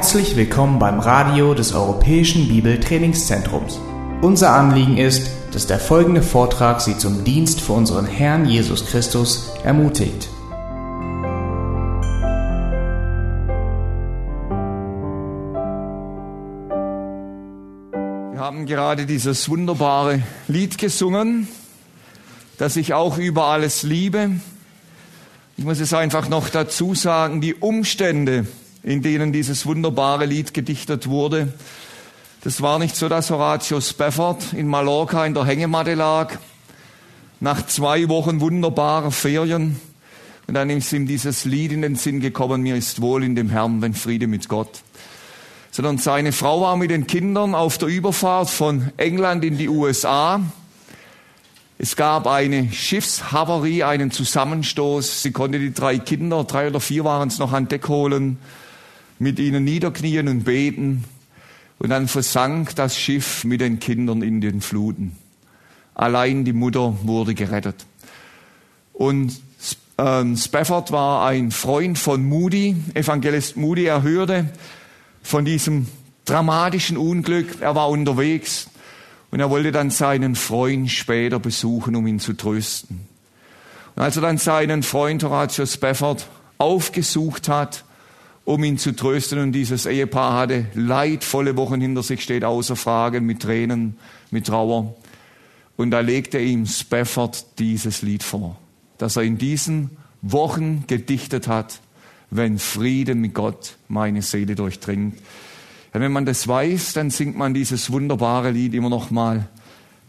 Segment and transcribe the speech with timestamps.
[0.00, 3.78] Herzlich willkommen beim Radio des Europäischen Bibeltrainingszentrums.
[4.22, 9.52] Unser Anliegen ist, dass der folgende Vortrag Sie zum Dienst für unseren Herrn Jesus Christus
[9.62, 10.30] ermutigt.
[18.32, 21.46] Wir haben gerade dieses wunderbare Lied gesungen,
[22.56, 24.30] das ich auch über alles liebe.
[25.58, 28.46] Ich muss es einfach noch dazu sagen, die Umstände,
[28.82, 31.52] in denen dieses wunderbare Lied gedichtet wurde.
[32.42, 36.38] Das war nicht so, dass Horatio Spafford in Mallorca in der Hängematte lag,
[37.40, 39.80] nach zwei Wochen wunderbarer Ferien,
[40.46, 43.50] und dann ist ihm dieses Lied in den Sinn gekommen, mir ist wohl in dem
[43.50, 44.82] Herrn, wenn Friede mit Gott.
[45.70, 50.40] Sondern seine Frau war mit den Kindern auf der Überfahrt von England in die USA.
[51.78, 55.22] Es gab eine Schiffshavarie, einen Zusammenstoß.
[55.22, 58.38] Sie konnte die drei Kinder, drei oder vier waren es noch an Deck holen
[59.20, 61.04] mit ihnen niederknien und beten.
[61.78, 65.16] Und dann versank das Schiff mit den Kindern in den Fluten.
[65.94, 67.86] Allein die Mutter wurde gerettet.
[68.92, 69.40] Und
[69.98, 73.84] ähm, Spafford war ein Freund von Moody, Evangelist Moody.
[73.84, 74.48] Er hörte
[75.22, 75.86] von diesem
[76.24, 77.60] dramatischen Unglück.
[77.60, 78.68] Er war unterwegs
[79.30, 83.06] und er wollte dann seinen Freund später besuchen, um ihn zu trösten.
[83.96, 86.26] Und als er dann seinen Freund Horatio Spafford
[86.56, 87.84] aufgesucht hat,
[88.50, 89.38] um ihn zu trösten.
[89.38, 93.96] Und dieses Ehepaar hatte leidvolle Wochen hinter sich, steht außer Frage, mit Tränen,
[94.32, 94.96] mit Trauer.
[95.76, 98.58] Und da legte ihm Spafford dieses Lied vor,
[98.98, 99.90] das er in diesen
[100.20, 101.80] Wochen gedichtet hat,
[102.30, 105.16] wenn Frieden mit Gott meine Seele durchdringt.
[105.92, 109.48] Wenn man das weiß, dann singt man dieses wunderbare Lied immer noch mal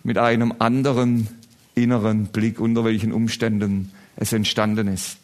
[0.03, 1.27] mit einem anderen
[1.75, 5.20] inneren Blick, unter welchen Umständen es entstanden ist.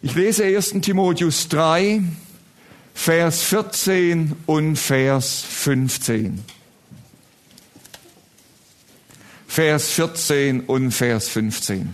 [0.00, 0.74] Ich lese 1.
[0.80, 2.00] Timotheus 3,
[2.94, 6.44] Vers 14 und Vers 15.
[9.48, 11.92] Vers 14 und Vers 15.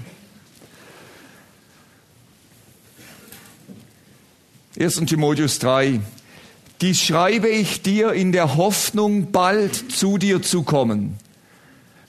[4.79, 4.97] 1.
[5.07, 6.01] Timotheus 3.
[6.83, 11.17] Dies schreibe ich dir in der Hoffnung, bald zu dir zu kommen.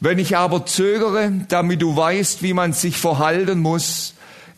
[0.02, 4.16] Wenn ich aber zögere, damit du weißt, wie man sich verhalten muss,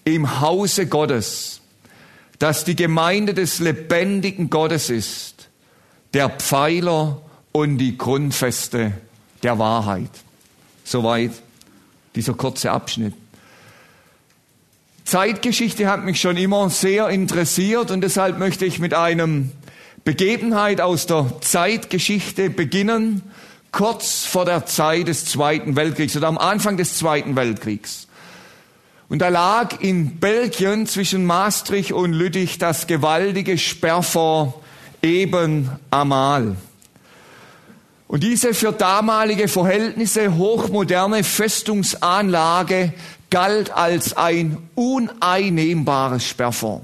[0.08, 1.60] im Hause Gottes,
[2.40, 5.50] das die Gemeinde des lebendigen Gottes ist,
[6.14, 8.94] der Pfeiler und die Grundfeste
[9.44, 10.10] der Wahrheit.
[10.86, 11.32] Soweit
[12.16, 13.14] dieser kurze Abschnitt.
[15.04, 19.52] Zeitgeschichte hat mich schon immer sehr interessiert und deshalb möchte ich mit einem
[20.06, 23.24] Begebenheit aus der Zeitgeschichte beginnen,
[23.74, 28.07] kurz vor der Zeit des Zweiten Weltkriegs oder am Anfang des Zweiten Weltkriegs.
[29.10, 34.54] Und da lag in Belgien zwischen Maastricht und Lüttich das gewaltige Sperrfort
[35.02, 36.58] Eben Amal.
[38.08, 42.94] Und diese für damalige Verhältnisse hochmoderne Festungsanlage
[43.30, 46.82] galt als ein uneinnehmbares Sperrfort.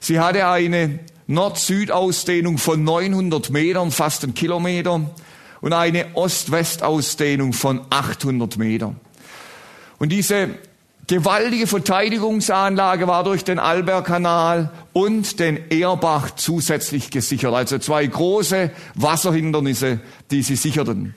[0.00, 5.00] Sie hatte eine Nord-Süd-Ausdehnung von 900 Metern, fast ein Kilometer,
[5.60, 8.96] und eine Ost-West-Ausdehnung von 800 Metern.
[9.98, 10.50] Und diese
[11.08, 17.54] gewaltige Verteidigungsanlage war durch den Albergkanal und den Erbach zusätzlich gesichert.
[17.54, 21.14] Also zwei große Wasserhindernisse, die sie sicherten.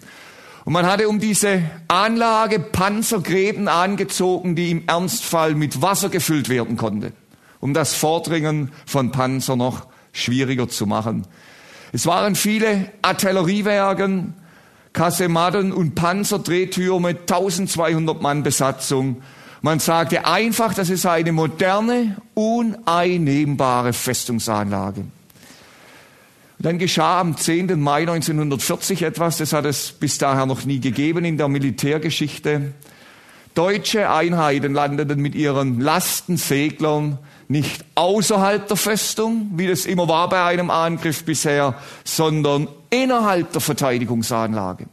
[0.64, 6.78] Und man hatte um diese Anlage Panzergräben angezogen, die im Ernstfall mit Wasser gefüllt werden
[6.78, 7.12] konnte,
[7.60, 11.28] um das Vordringen von Panzer noch schwieriger zu machen.
[11.92, 14.36] Es waren viele Artilleriewerken,
[14.94, 19.22] Kasematten und Panzerdrehtürme, 1200 Mann Besatzung
[19.62, 25.02] man sagte einfach, das ist eine moderne, uneinnehmbare Festungsanlage.
[25.02, 27.80] Und dann geschah am 10.
[27.80, 32.74] Mai 1940 etwas, das hat es bis daher noch nie gegeben in der Militärgeschichte.
[33.54, 37.18] Deutsche Einheiten landeten mit ihren Lastenseglern
[37.48, 41.76] nicht außerhalb der Festung, wie das immer war bei einem Angriff bisher,
[42.06, 44.86] sondern innerhalb der Verteidigungsanlage.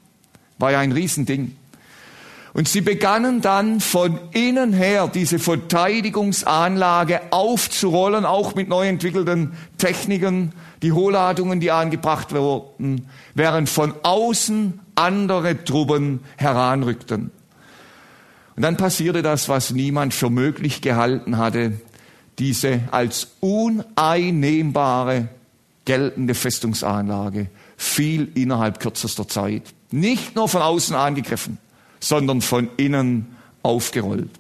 [0.59, 1.57] War ja ein Riesending.
[2.59, 10.51] Und sie begannen dann von innen her diese Verteidigungsanlage aufzurollen, auch mit neu entwickelten Techniken,
[10.83, 13.07] die Hohlladungen, die angebracht wurden,
[13.37, 17.31] während von außen andere Truppen heranrückten.
[18.57, 21.81] Und dann passierte das, was niemand für möglich gehalten hatte,
[22.41, 25.29] diese als uneinnehmbare
[25.85, 29.63] geltende Festungsanlage fiel innerhalb kürzester Zeit.
[29.93, 31.59] Nicht nur von außen angegriffen
[32.01, 34.31] sondern von innen aufgerollt.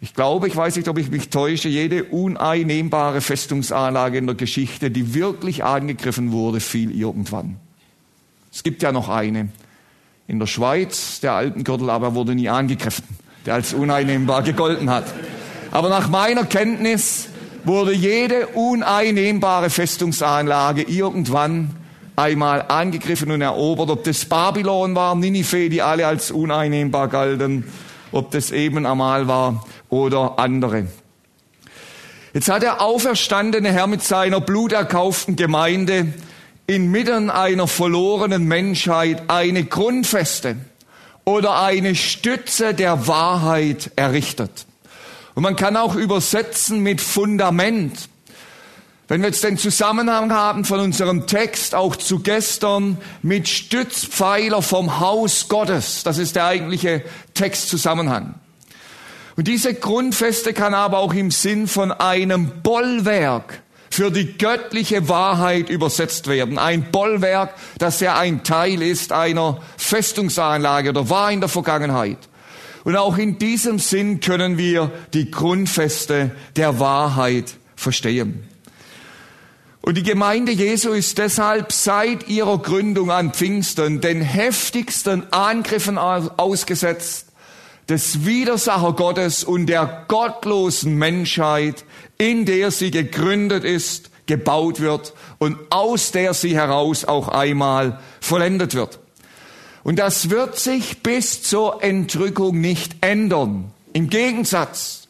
[0.00, 4.90] ich glaube, ich weiß nicht, ob ich mich täusche, jede uneinnehmbare Festungsanlage in der Geschichte,
[4.90, 7.56] die wirklich angegriffen wurde, fiel irgendwann.
[8.52, 9.48] Es gibt ja noch eine
[10.26, 13.04] in der Schweiz, der Alpengürtel, aber wurde nie angegriffen,
[13.46, 15.04] der als uneinnehmbar gegolten hat.
[15.70, 17.28] Aber nach meiner Kenntnis
[17.64, 21.70] wurde jede uneinnehmbare Festungsanlage irgendwann
[22.16, 27.64] einmal angegriffen und erobert, ob das Babylon war, Ninive, die alle als uneinnehmbar galten,
[28.12, 30.86] ob das eben Amal war oder andere.
[32.32, 36.12] Jetzt hat der auferstandene Herr mit seiner bluterkauften Gemeinde
[36.66, 40.56] inmitten einer verlorenen Menschheit eine Grundfeste
[41.24, 44.66] oder eine Stütze der Wahrheit errichtet.
[45.34, 48.08] Und man kann auch übersetzen mit Fundament.
[49.06, 54.98] Wenn wir jetzt den Zusammenhang haben von unserem Text auch zu gestern mit Stützpfeiler vom
[54.98, 57.02] Haus Gottes, das ist der eigentliche
[57.34, 58.36] Textzusammenhang.
[59.36, 65.68] Und diese Grundfeste kann aber auch im Sinn von einem Bollwerk für die göttliche Wahrheit
[65.68, 66.58] übersetzt werden.
[66.58, 72.18] Ein Bollwerk, das ja ein Teil ist einer Festungsanlage oder war in der Vergangenheit.
[72.84, 78.48] Und auch in diesem Sinn können wir die Grundfeste der Wahrheit verstehen.
[79.84, 87.26] Und die Gemeinde Jesu ist deshalb seit ihrer Gründung an Pfingsten den heftigsten Angriffen ausgesetzt
[87.90, 91.84] des Widersacher Gottes und der gottlosen Menschheit,
[92.16, 98.74] in der sie gegründet ist, gebaut wird und aus der sie heraus auch einmal vollendet
[98.74, 99.00] wird.
[99.82, 103.70] Und das wird sich bis zur Entrückung nicht ändern.
[103.92, 105.03] Im Gegensatz,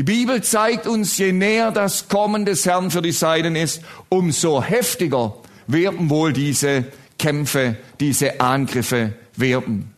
[0.00, 4.62] die Bibel zeigt uns, je näher das Kommen des Herrn für die Seiden ist, umso
[4.62, 5.36] heftiger
[5.66, 6.86] werden wohl diese
[7.18, 9.94] Kämpfe, diese Angriffe werden.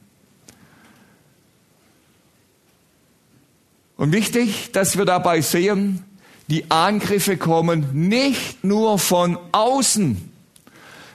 [3.97, 6.03] Und wichtig, dass wir dabei sehen,
[6.49, 10.33] die Angriffe kommen nicht nur von außen,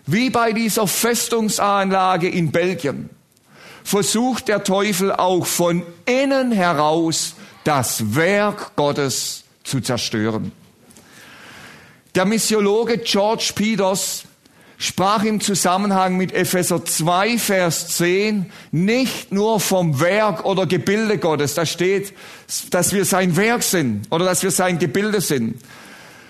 [0.06, 3.10] wie bei dieser Festungsanlage in Belgien,
[3.84, 7.36] versucht der Teufel auch von innen heraus
[7.68, 10.54] das Werk Gottes zu zerstören.
[12.16, 14.24] Der Missiologe George Peters
[14.78, 21.56] sprach im Zusammenhang mit Epheser 2, Vers 10 nicht nur vom Werk oder Gebilde Gottes,
[21.56, 22.14] da steht,
[22.70, 25.60] dass wir sein Werk sind oder dass wir sein Gebilde sind,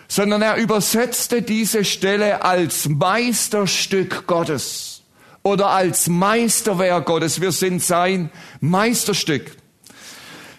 [0.08, 5.04] sondern er übersetzte diese Stelle als Meisterstück Gottes
[5.44, 7.42] oder als Meisterwerk Gottes.
[7.42, 9.52] Wir sind sein Meisterstück.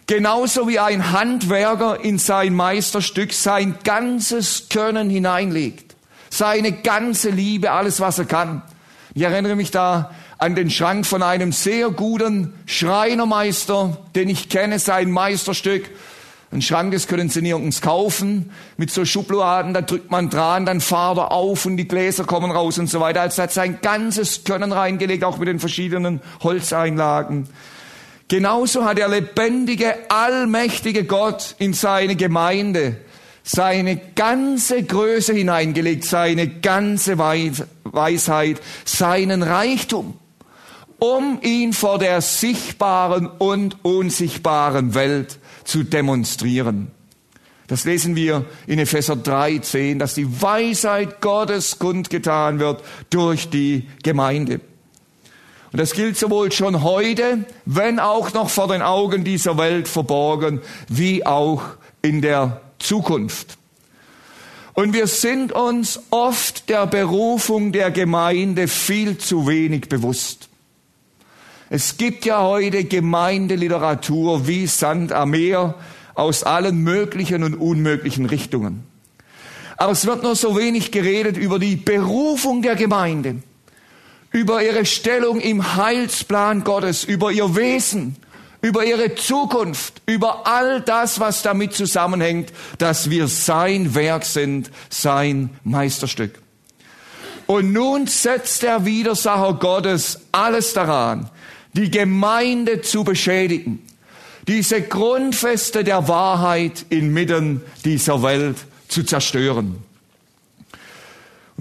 [0.08, 5.96] Genauso wie ein Handwerker in sein Meisterstück sein ganzes Können hineinlegt.
[6.31, 8.62] Seine ganze Liebe, alles was er kann.
[9.12, 14.78] Ich erinnere mich da an den Schrank von einem sehr guten Schreinermeister, den ich kenne,
[14.78, 15.90] sein Meisterstück.
[16.52, 20.81] Ein Schrank, das können Sie nirgends kaufen, mit so Schubladen, da drückt man dran, dann
[20.81, 23.20] fahrt er auf und die Gläser kommen raus und so weiter.
[23.20, 27.46] Also hat sein ganzes Können reingelegt, auch mit den verschiedenen Holzeinlagen.
[28.28, 32.98] Genauso hat der lebendige, allmächtige Gott in seine Gemeinde
[33.48, 40.19] seine ganze Größe hineingelegt, seine ganze Weisheit, seinen Reichtum,
[40.98, 46.91] um ihn vor der sichtbaren und unsichtbaren Welt zu demonstrieren.
[47.69, 54.60] Das lesen wir in Epheser 3,10, dass die Weisheit Gottes kundgetan wird durch die Gemeinde.
[55.70, 60.60] Und das gilt sowohl schon heute, wenn auch noch vor den Augen dieser Welt verborgen,
[60.89, 61.63] wie auch
[62.01, 63.58] in der Zukunft.
[64.72, 70.48] Und wir sind uns oft der Berufung der Gemeinde viel zu wenig bewusst.
[71.69, 75.75] Es gibt ja heute Gemeindeliteratur wie Sand am Meer
[76.15, 78.84] aus allen möglichen und unmöglichen Richtungen.
[79.77, 83.43] Aber es wird nur so wenig geredet über die Berufung der Gemeinde
[84.31, 88.17] über ihre Stellung im Heilsplan Gottes, über ihr Wesen,
[88.61, 95.51] über ihre Zukunft, über all das, was damit zusammenhängt, dass wir sein Werk sind, sein
[95.65, 96.39] Meisterstück.
[97.47, 101.31] Und nun setzt der Widersacher Gottes alles daran,
[101.73, 103.82] die Gemeinde zu beschädigen,
[104.47, 108.56] diese Grundfeste der Wahrheit inmitten dieser Welt
[108.89, 109.87] zu zerstören.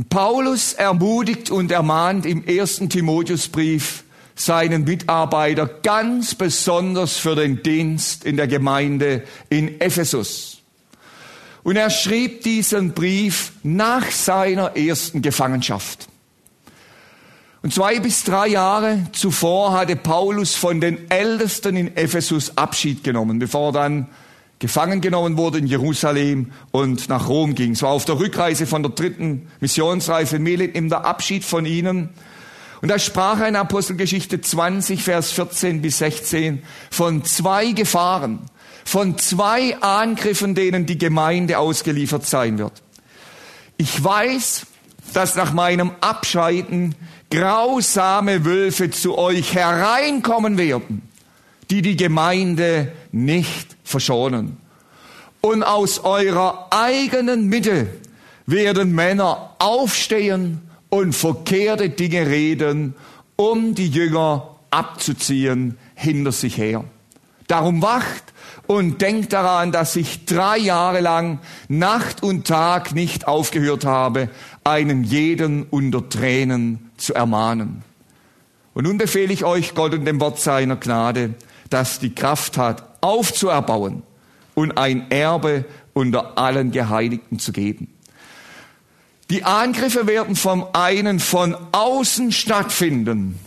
[0.09, 4.03] Paulus ermutigt und ermahnt im ersten Timotheusbrief
[4.35, 10.61] seinen Mitarbeiter ganz besonders für den Dienst in der Gemeinde in Ephesus.
[11.63, 16.07] Und er schrieb diesen Brief nach seiner ersten Gefangenschaft.
[17.63, 23.39] Und zwei bis drei Jahre zuvor hatte Paulus von den Ältesten in Ephesus Abschied genommen,
[23.39, 24.07] bevor er dann
[24.59, 27.75] gefangen genommen wurde in Jerusalem und nach Rom ging.
[27.75, 32.09] So auf der Rückreise von der dritten Missionsreise Milet nimmt er Abschied von ihnen.
[32.81, 38.39] Und da sprach er in Apostelgeschichte 20, Vers 14 bis 16 von zwei Gefahren,
[38.85, 42.83] von zwei Angriffen, denen die Gemeinde ausgeliefert sein wird.
[43.77, 44.65] Ich weiß,
[45.13, 46.95] dass nach meinem Abscheiden
[47.29, 51.01] grausame Wölfe zu euch hereinkommen werden,
[51.69, 54.57] die die Gemeinde nicht verschonen.
[55.41, 57.87] Und aus eurer eigenen Mitte
[58.45, 62.95] werden Männer aufstehen und verkehrte Dinge reden,
[63.35, 66.83] um die Jünger abzuziehen hinter sich her.
[67.47, 68.33] Darum wacht
[68.67, 71.39] und denkt daran, dass ich drei Jahre lang
[71.69, 74.29] Nacht und Tag nicht aufgehört habe,
[74.65, 77.83] einen jeden unter Tränen zu ermahnen.
[78.73, 81.35] Und nun befehle ich euch Gott und dem Wort seiner Gnade,
[81.69, 84.03] das die Kraft hat, aufzuerbauen
[84.55, 87.93] und ein Erbe unter allen Geheiligten zu geben.
[89.29, 93.37] Die Angriffe werden vom einen von außen stattfinden,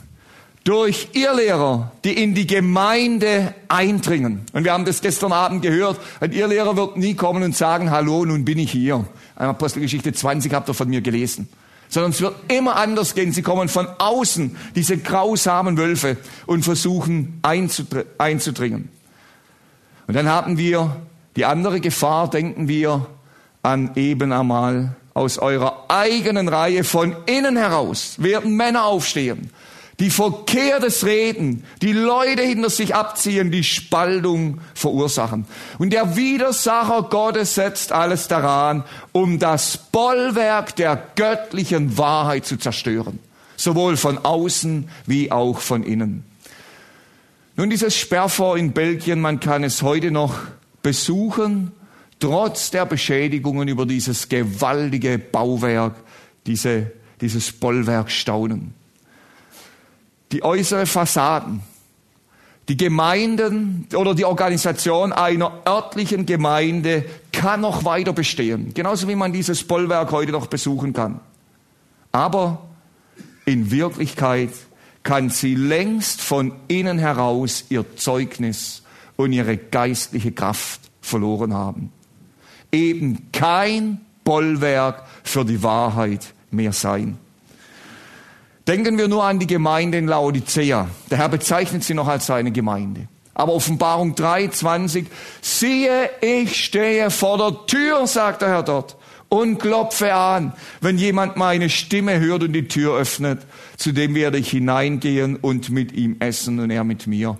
[0.65, 4.43] durch Irrlehrer, die in die Gemeinde eindringen.
[4.53, 5.99] Und wir haben das gestern Abend gehört.
[6.21, 9.07] Ein Irrlehrer wird nie kommen und sagen, hallo, nun bin ich hier.
[9.37, 11.49] Apostelgeschichte 20 habt ihr von mir gelesen.
[11.91, 13.33] Sondern es wird immer anders gehen.
[13.33, 16.17] Sie kommen von außen, diese grausamen Wölfe,
[16.47, 18.89] und versuchen einzudringen.
[20.07, 20.97] Und dann haben wir
[21.37, 23.07] die andere Gefahr, denken wir
[23.63, 29.51] an eben einmal aus eurer eigenen Reihe von innen heraus werden Männer aufstehen
[30.01, 35.45] die verkehrtes Reden, die Leute hinter sich abziehen, die Spaltung verursachen.
[35.79, 43.19] Und der Widersacher Gottes setzt alles daran, um das Bollwerk der göttlichen Wahrheit zu zerstören.
[43.57, 46.25] Sowohl von außen wie auch von innen.
[47.57, 50.35] Nun, dieses Sperrfort in Belgien, man kann es heute noch
[50.83, 51.73] besuchen,
[52.21, 55.97] trotz der Beschädigungen über dieses gewaltige Bauwerk,
[56.47, 56.91] diese,
[57.21, 58.80] dieses Bollwerk staunen
[60.33, 61.63] die äußere Fassaden,
[62.69, 68.73] die Gemeinden oder die Organisation einer örtlichen Gemeinde kann noch weiter bestehen.
[68.75, 71.19] Genauso wie man dieses Bollwerk heute noch besuchen kann.
[72.13, 72.69] Aber
[73.45, 74.51] in Wirklichkeit
[75.03, 78.83] kann sie längst von innen heraus ihr Zeugnis
[79.17, 81.93] und ihre geistliche Kraft verloren haben.
[82.71, 87.19] Eben kein Bollwerk für die Wahrheit mehr sein.
[88.71, 90.87] Denken wir nur an die Gemeinde in Laodicea.
[91.11, 93.09] Der Herr bezeichnet sie noch als seine Gemeinde.
[93.35, 95.07] Aber Offenbarung 3,20,
[95.43, 98.97] siehe, ich stehe vor der Tür, sagt der Herr dort,
[99.29, 100.53] und klopfe an.
[100.81, 103.41] Wenn jemand meine Stimme hört und die Tür öffnet,
[103.77, 107.39] zu dem werde ich hineingehen und mit ihm essen und er mit mir.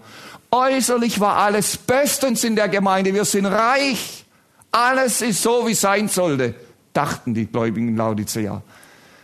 [0.51, 3.15] Äußerlich war alles bestens in der Gemeinde.
[3.15, 4.25] Wir sind reich.
[4.73, 6.57] Alles ist so, wie es sein sollte,
[6.93, 8.63] dachten die Gläubigen in Laodicea.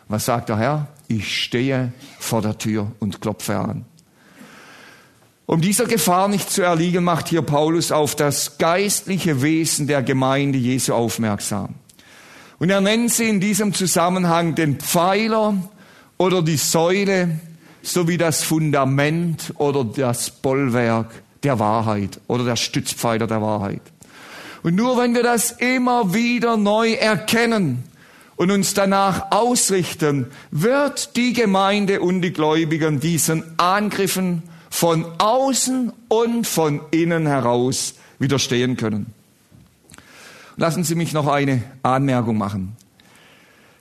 [0.07, 0.89] Was sagt der Herr?
[1.09, 3.85] Ich stehe vor der Tür und klopfe an.
[5.47, 10.59] Um dieser Gefahr nicht zu erliegen, macht hier Paulus auf das geistliche Wesen der Gemeinde
[10.59, 11.77] Jesu aufmerksam.
[12.59, 15.55] Und er nennt sie in diesem Zusammenhang den Pfeiler
[16.19, 17.39] oder die Säule
[17.83, 21.11] sowie das Fundament oder das Bollwerk
[21.43, 23.83] der Wahrheit oder der Stützpfeiler der Wahrheit.
[24.65, 27.85] Und nur wenn wir das immer wieder neu erkennen,
[28.37, 36.47] und uns danach ausrichten, wird die Gemeinde und die Gläubigen diesen Angriffen von außen und
[36.47, 39.14] von innen heraus widerstehen können.
[40.57, 42.76] Lassen Sie mich noch eine Anmerkung machen.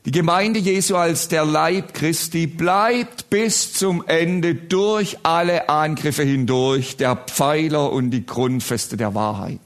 [0.05, 6.95] Die Gemeinde Jesu als der Leib Christi bleibt bis zum Ende durch alle Angriffe hindurch
[6.97, 9.59] der Pfeiler und die Grundfeste der Wahrheit.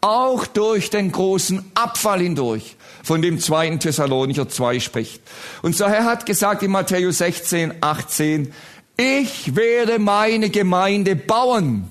[0.00, 2.76] Auch durch den großen Abfall hindurch
[3.06, 5.22] von dem zweiten Thessalonicher 2 spricht.
[5.62, 8.52] Und so Herr hat gesagt in Matthäus 16, 18,
[8.96, 11.88] ich werde meine Gemeinde bauen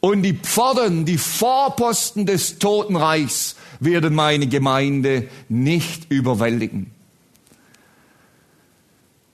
[0.00, 6.92] und die Pforten, die Vorposten des Totenreichs werden meine Gemeinde nicht überwältigen.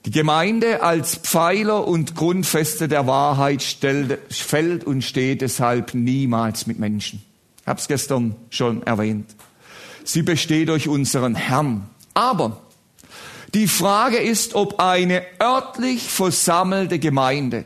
[0.03, 6.77] Die Gemeinde als Pfeiler und Grundfeste der Wahrheit stellt, fällt und steht deshalb niemals mit
[6.77, 7.23] Menschen.
[7.61, 9.33] Ich habe es gestern schon erwähnt.
[10.05, 11.89] Sie besteht durch unseren Herrn.
[12.13, 12.61] Aber
[13.53, 17.65] die Frage ist, ob eine örtlich versammelte Gemeinde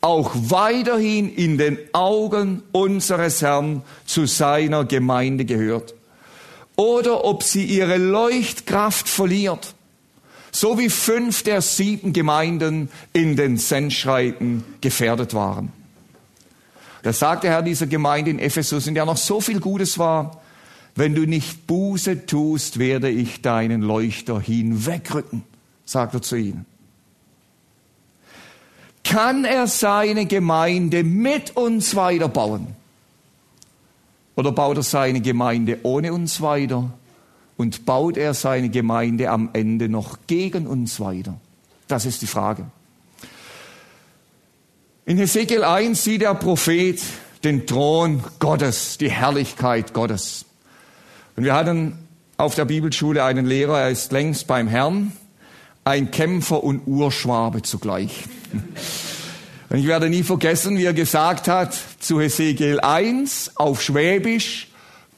[0.00, 5.94] auch weiterhin in den Augen unseres Herrn zu seiner Gemeinde gehört.
[6.76, 9.74] Oder ob sie ihre Leuchtkraft verliert,
[10.52, 15.72] so wie fünf der sieben Gemeinden in den Sendschreiten gefährdet waren.
[17.02, 20.40] Da sagt der Herr dieser Gemeinde in Ephesus, in der noch so viel Gutes war,
[20.96, 25.44] wenn du nicht Buße tust, werde ich deinen Leuchter hinwegrücken,
[25.84, 26.64] sagt er zu ihnen.
[29.04, 32.68] Kann er seine Gemeinde mit uns weiterbauen?
[34.34, 36.90] Oder baut er seine Gemeinde ohne uns weiter?
[37.56, 41.38] Und baut er seine Gemeinde am Ende noch gegen uns weiter?
[41.88, 42.66] Das ist die Frage.
[45.04, 47.00] In Hesekiel 1 sieht der Prophet
[47.44, 50.46] den Thron Gottes, die Herrlichkeit Gottes.
[51.36, 51.98] Und wir hatten
[52.38, 55.12] auf der Bibelschule einen Lehrer, er ist längst beim Herrn,
[55.84, 58.24] ein Kämpfer und Urschwabe zugleich.
[59.68, 64.68] Und ich werde nie vergessen, wie er gesagt hat zu Hesekiel 1 auf Schwäbisch,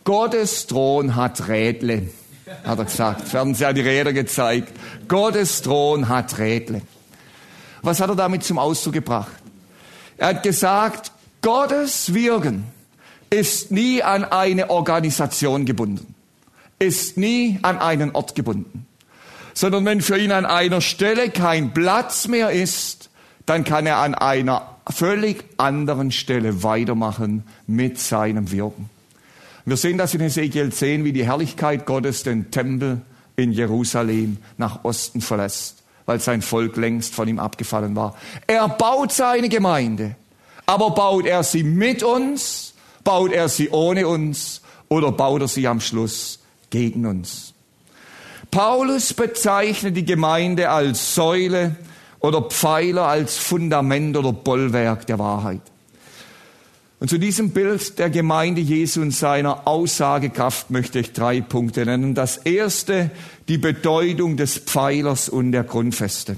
[0.04, 2.08] Gottes Thron hat Rädle,
[2.64, 3.28] hat er gesagt.
[3.28, 4.72] Sie ja die Räder gezeigt.
[5.06, 6.80] Gottes Thron hat Rädle.
[7.82, 9.32] Was hat er damit zum Ausdruck gebracht?
[10.16, 12.64] Er hat gesagt, Gottes Wirken
[13.30, 16.14] ist nie an eine Organisation gebunden,
[16.78, 18.86] ist nie an einen Ort gebunden,
[19.54, 23.10] sondern wenn für ihn an einer Stelle kein Platz mehr ist,
[23.46, 28.90] dann kann er an einer völlig anderen Stelle weitermachen mit seinem Wirken.
[29.64, 33.02] Wir sehen das in Ezekiel 10, wie die Herrlichkeit Gottes den Tempel
[33.36, 38.16] in Jerusalem nach Osten verlässt, weil sein Volk längst von ihm abgefallen war.
[38.46, 40.16] Er baut seine Gemeinde,
[40.64, 42.67] aber baut er sie mit uns,
[43.08, 47.54] baut er sie ohne uns oder baut er sie am Schluss gegen uns?
[48.50, 51.74] Paulus bezeichnet die Gemeinde als Säule
[52.20, 55.62] oder Pfeiler als Fundament oder Bollwerk der Wahrheit.
[57.00, 62.14] Und zu diesem Bild der Gemeinde Jesu und seiner Aussagekraft möchte ich drei Punkte nennen.
[62.14, 63.10] Das erste,
[63.48, 66.36] die Bedeutung des Pfeilers und der Grundfeste.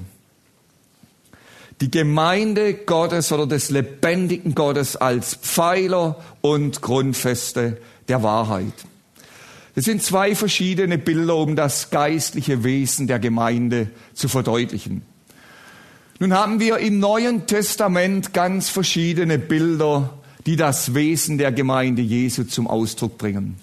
[1.81, 8.75] Die Gemeinde Gottes oder des lebendigen Gottes als Pfeiler und Grundfeste der Wahrheit.
[9.75, 15.03] Das sind zwei verschiedene Bilder, um das geistliche Wesen der Gemeinde zu verdeutlichen.
[16.19, 22.45] Nun haben wir im Neuen Testament ganz verschiedene Bilder, die das Wesen der Gemeinde Jesu
[22.45, 23.57] zum Ausdruck bringen.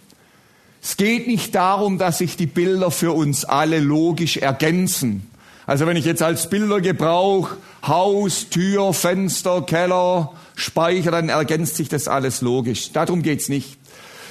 [0.81, 5.29] Es geht nicht darum, dass sich die Bilder für uns alle logisch ergänzen.
[5.67, 11.89] Also wenn ich jetzt als Bilder gebrauche, Haus, Tür, Fenster, Keller, Speicher, dann ergänzt sich
[11.89, 12.91] das alles logisch.
[12.91, 13.77] Darum geht's nicht.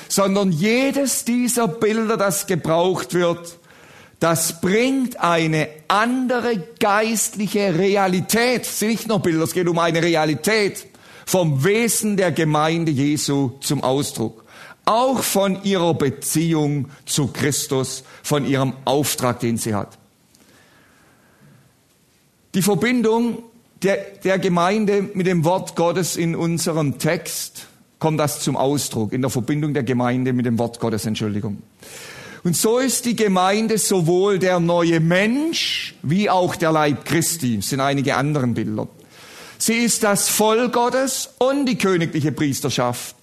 [0.08, 3.58] Sondern jedes dieser Bilder, das gebraucht wird,
[4.20, 8.62] das bringt eine andere geistliche Realität.
[8.62, 10.86] Es sind nicht nur Bilder, es geht um eine Realität
[11.26, 14.44] vom Wesen der Gemeinde Jesu zum Ausdruck.
[14.84, 19.98] Auch von ihrer Beziehung zu Christus, von ihrem Auftrag, den sie hat.
[22.56, 23.42] Die Verbindung
[23.82, 27.66] der, der Gemeinde mit dem Wort Gottes in unserem Text
[27.98, 31.58] kommt das zum Ausdruck, in der Verbindung der Gemeinde mit dem Wort Gottes, Entschuldigung.
[32.44, 37.60] Und so ist die Gemeinde sowohl der neue Mensch wie auch der Leib Christi.
[37.60, 38.88] Sind einige anderen Bilder.
[39.58, 43.16] Sie ist das Volk Gottes und die königliche Priesterschaft.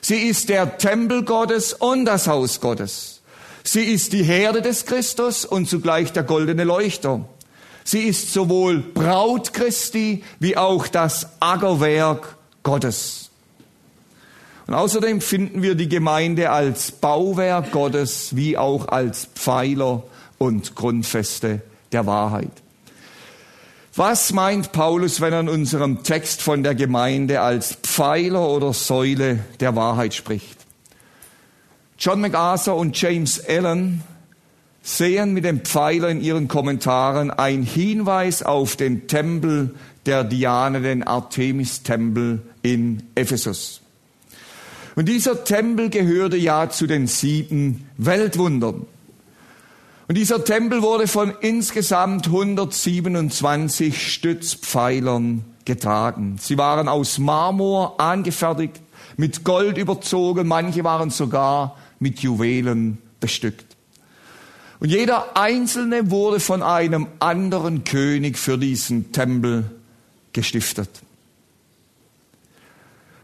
[0.00, 3.20] Sie ist der Tempel Gottes und das Haus Gottes.
[3.64, 7.28] Sie ist die Herde des Christus und zugleich der goldene Leuchter.
[7.90, 13.30] Sie ist sowohl Braut Christi wie auch das Ackerwerk Gottes.
[14.66, 20.02] Und außerdem finden wir die Gemeinde als Bauwerk Gottes wie auch als Pfeiler
[20.36, 22.50] und Grundfeste der Wahrheit.
[23.96, 29.38] Was meint Paulus, wenn er in unserem Text von der Gemeinde als Pfeiler oder Säule
[29.60, 30.58] der Wahrheit spricht?
[31.98, 34.02] John MacArthur und James Allen
[34.88, 39.74] sehen mit dem Pfeiler in ihren Kommentaren ein Hinweis auf den Tempel
[40.06, 43.82] der Diane, den Artemis-Tempel in Ephesus.
[44.96, 48.86] Und dieser Tempel gehörte ja zu den sieben Weltwundern.
[50.08, 56.38] Und dieser Tempel wurde von insgesamt 127 Stützpfeilern getragen.
[56.40, 58.80] Sie waren aus Marmor angefertigt,
[59.18, 63.67] mit Gold überzogen, manche waren sogar mit Juwelen bestückt.
[64.80, 69.70] Und jeder einzelne wurde von einem anderen König für diesen Tempel
[70.32, 70.88] gestiftet.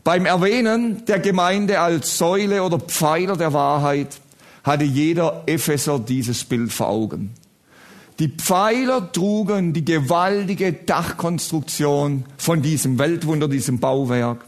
[0.03, 4.21] Beim Erwähnen der Gemeinde als Säule oder Pfeiler der Wahrheit
[4.65, 7.33] hatte jeder Epheser dieses Bild vor Augen.
[8.19, 14.45] Die Pfeiler trugen die gewaltige Dachkonstruktion von diesem Weltwunder, diesem Bauwerk.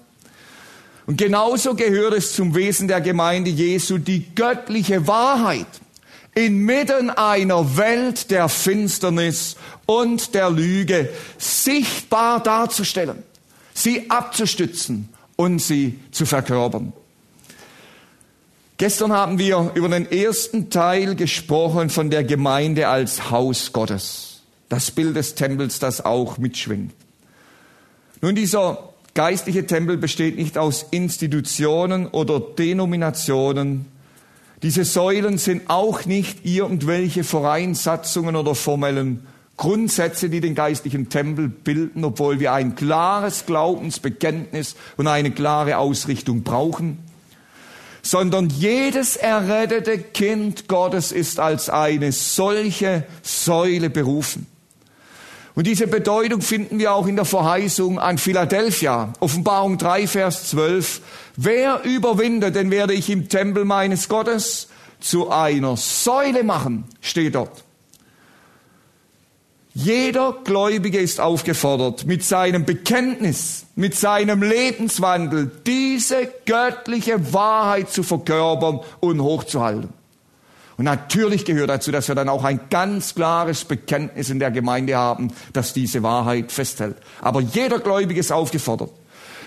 [1.07, 5.67] Und genauso gehört es zum Wesen der Gemeinde Jesu, die göttliche Wahrheit
[6.37, 13.23] inmitten einer Welt der Finsternis und der Lüge sichtbar darzustellen,
[13.73, 16.93] sie abzustützen und sie zu verkörpern.
[18.77, 24.43] Gestern haben wir über den ersten Teil gesprochen von der Gemeinde als Haus Gottes.
[24.69, 26.93] Das Bild des Tempels, das auch mitschwingt.
[28.21, 33.87] Nun, dieser geistliche Tempel besteht nicht aus Institutionen oder Denominationen.
[34.67, 39.25] Diese Säulen sind auch nicht irgendwelche Vereinsatzungen oder formellen
[39.57, 46.43] Grundsätze, die den geistlichen Tempel bilden, obwohl wir ein klares Glaubensbekenntnis und eine klare Ausrichtung
[46.43, 46.99] brauchen
[48.03, 54.47] sondern jedes errettete Kind Gottes ist als eine solche Säule berufen.
[55.57, 59.15] Und diese Bedeutung finden wir auch in der Verheißung an Philadelphia.
[59.21, 61.01] Offenbarung 3, Vers 12.
[61.37, 64.69] Wer überwindet, den werde ich im Tempel meines Gottes
[65.01, 67.65] zu einer Säule machen, steht dort.
[69.73, 78.81] Jeder Gläubige ist aufgefordert, mit seinem Bekenntnis, mit seinem Lebenswandel diese göttliche Wahrheit zu verkörpern
[79.01, 79.89] und hochzuhalten.
[80.77, 84.97] Und natürlich gehört dazu, dass wir dann auch ein ganz klares Bekenntnis in der Gemeinde
[84.97, 86.97] haben, das diese Wahrheit festhält.
[87.23, 88.91] Aber jeder Gläubige ist aufgefordert.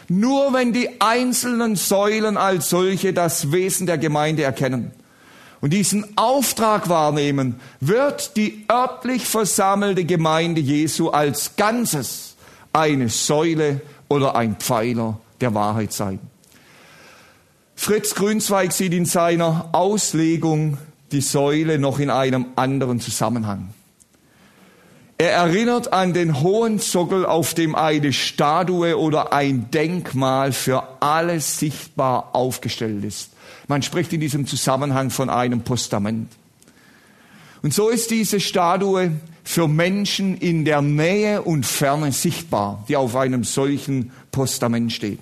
[0.07, 4.91] Nur wenn die einzelnen Säulen als solche das Wesen der Gemeinde erkennen,
[5.61, 12.35] und diesen Auftrag wahrnehmen, wird die örtlich versammelte Gemeinde Jesu als Ganzes
[12.71, 16.19] eine Säule oder ein Pfeiler der Wahrheit sein.
[17.75, 20.77] Fritz Grünzweig sieht in seiner Auslegung
[21.11, 23.69] die Säule noch in einem anderen Zusammenhang.
[25.17, 31.59] Er erinnert an den hohen Sockel, auf dem eine Statue oder ein Denkmal für alles
[31.59, 33.31] sichtbar aufgestellt ist.
[33.67, 36.31] Man spricht in diesem Zusammenhang von einem Postament.
[37.61, 39.11] Und so ist diese Statue
[39.43, 45.19] für Menschen in der Nähe und Ferne sichtbar, die auf einem solchen Postament steht.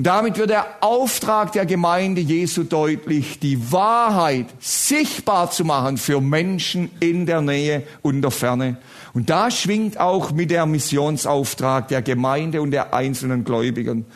[0.00, 6.88] Damit wird der Auftrag der Gemeinde Jesu deutlich, die Wahrheit sichtbar zu machen für Menschen
[7.00, 8.76] in der Nähe und der Ferne.
[9.12, 14.06] Und da schwingt auch mit der Missionsauftrag der Gemeinde und der einzelnen Gläubigen.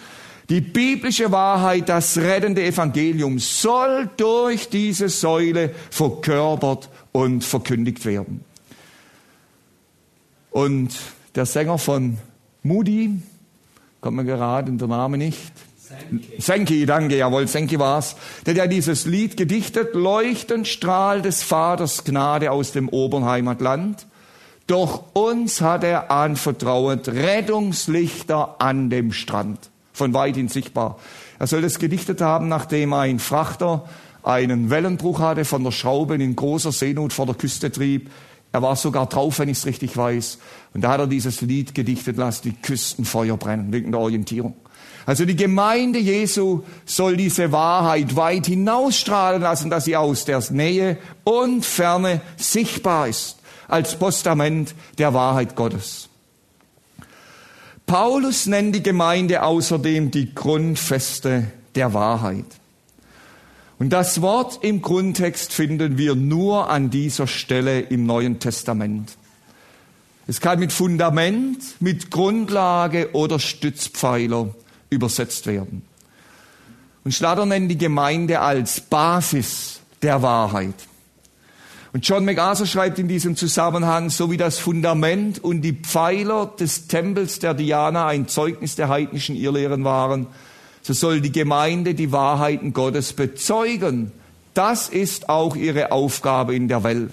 [0.48, 8.44] Die biblische Wahrheit, das rettende Evangelium soll durch diese Säule verkörpert und verkündigt werden.
[10.52, 10.94] Und
[11.34, 12.18] der Sänger von
[12.62, 13.20] Moody,
[14.00, 15.52] kommt mir gerade der Name nicht,
[16.38, 18.16] Senki, danke, jawohl, Senki war's.
[18.46, 24.06] Der ja dieses Lied gedichtet, leuchtend Strahl des Vaters Gnade aus dem oberen Heimatland.
[24.66, 30.98] Doch uns hat er anvertraut Rettungslichter an dem Strand von weithin sichtbar.
[31.38, 33.88] Er soll das gedichtet haben, nachdem ein Frachter
[34.22, 38.10] einen Wellenbruch hatte, von der Schraube in großer Seenot vor der Küste trieb.
[38.52, 40.38] Er war sogar drauf, wenn ich es richtig weiß.
[40.74, 44.54] Und da hat er dieses Lied gedichtet, lass die Küsten Feuer brennen, wegen der Orientierung.
[45.04, 50.98] Also die Gemeinde Jesu soll diese Wahrheit weit hinausstrahlen lassen, dass sie aus der Nähe
[51.24, 53.38] und Ferne sichtbar ist,
[53.68, 56.08] als Postament der Wahrheit Gottes.
[57.86, 62.46] Paulus nennt die Gemeinde außerdem die Grundfeste der Wahrheit.
[63.78, 69.16] Und das Wort im Grundtext finden wir nur an dieser Stelle im Neuen Testament.
[70.28, 74.54] Es kann mit Fundament, mit Grundlage oder Stützpfeiler
[74.92, 75.82] übersetzt werden.
[77.04, 80.74] Und Schlatter nennt die Gemeinde als Basis der Wahrheit.
[81.92, 86.86] Und John MacArthur schreibt in diesem Zusammenhang, so wie das Fundament und die Pfeiler des
[86.86, 90.26] Tempels der Diana ein Zeugnis der heidnischen Irrlehren waren,
[90.80, 94.10] so soll die Gemeinde die Wahrheiten Gottes bezeugen.
[94.54, 97.12] Das ist auch ihre Aufgabe in der Welt.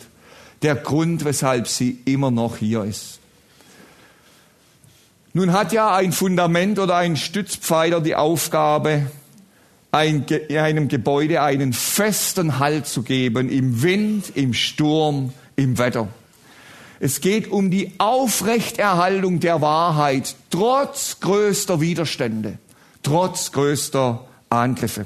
[0.61, 3.18] Der Grund, weshalb sie immer noch hier ist.
[5.39, 9.09] Nun hat ja ein Fundament oder ein Stützpfeiler die Aufgabe,
[9.89, 16.09] ein, einem Gebäude einen festen Halt zu geben im Wind, im Sturm, im Wetter.
[16.99, 22.57] Es geht um die Aufrechterhaltung der Wahrheit trotz größter Widerstände,
[23.01, 25.05] trotz größter Angriffe.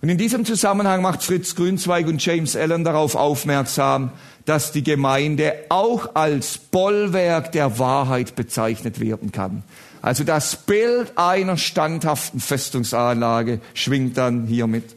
[0.00, 4.12] Und in diesem Zusammenhang macht Fritz Grünzweig und James Allen darauf aufmerksam,
[4.44, 9.64] dass die Gemeinde auch als Bollwerk der Wahrheit bezeichnet werden kann.
[10.00, 14.94] Also das Bild einer standhaften Festungsanlage schwingt dann hier mit.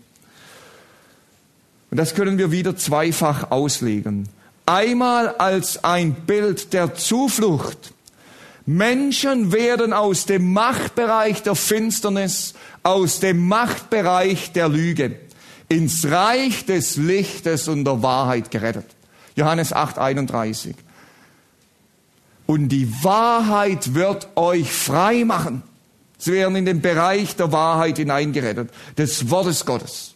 [1.90, 4.30] Und das können wir wieder zweifach auslegen.
[4.66, 7.94] Einmal als ein Bild der Zuflucht.
[8.78, 12.54] Menschen werden aus dem Machtbereich der Finsternis,
[12.84, 15.20] aus dem Machtbereich der Lüge
[15.70, 18.86] ins Reich des Lichtes und der Wahrheit gerettet.
[19.36, 20.76] Johannes 8, 31
[22.52, 25.64] und die Wahrheit wird euch frei machen.
[26.18, 30.16] Sie werden in den Bereich der Wahrheit hineingerettet, des Wortes Gottes.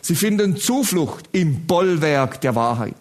[0.00, 2.96] Sie finden Zuflucht im Bollwerk der Wahrheit.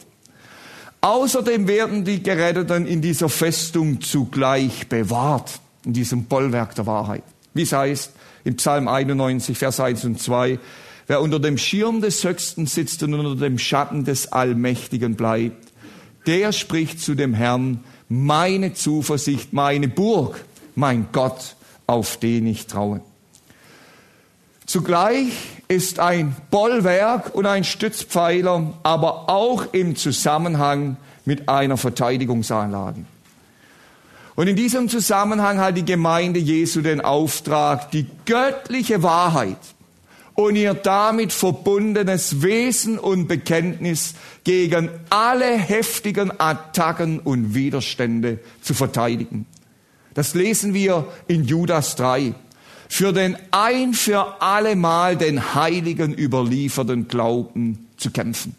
[1.01, 7.23] Außerdem werden die Geretteten in dieser Festung zugleich bewahrt, in diesem Bollwerk der Wahrheit.
[7.53, 8.11] Wie es heißt
[8.43, 10.59] im Psalm 91, Vers 1 und 2,
[11.07, 15.71] wer unter dem Schirm des Höchsten sitzt und unter dem Schatten des Allmächtigen bleibt,
[16.25, 20.43] der spricht zu dem Herrn, meine Zuversicht, meine Burg,
[20.75, 21.55] mein Gott,
[21.87, 23.01] auf den ich traue.
[24.65, 25.31] Zugleich
[25.67, 33.05] ist ein Bollwerk und ein Stützpfeiler, aber auch im Zusammenhang mit einer Verteidigungsanlage.
[34.35, 39.57] Und in diesem Zusammenhang hat die Gemeinde Jesu den Auftrag, die göttliche Wahrheit
[40.35, 49.47] und ihr damit verbundenes Wesen und Bekenntnis gegen alle heftigen Attacken und Widerstände zu verteidigen.
[50.13, 52.35] Das lesen wir in Judas 3.
[52.89, 58.55] Für den ein für allemal den Heiligen überlieferten Glauben zu kämpfen.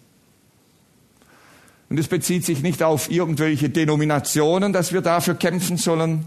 [1.91, 6.27] Und es bezieht sich nicht auf irgendwelche Denominationen, dass wir dafür kämpfen sollen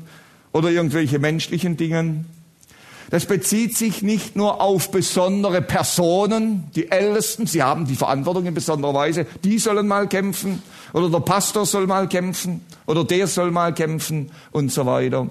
[0.51, 2.25] oder irgendwelche menschlichen Dingen.
[3.11, 8.53] Das bezieht sich nicht nur auf besondere Personen, die Ältesten, sie haben die Verantwortung in
[8.53, 13.51] besonderer Weise, die sollen mal kämpfen oder der Pastor soll mal kämpfen oder der soll
[13.51, 15.29] mal kämpfen und so weiter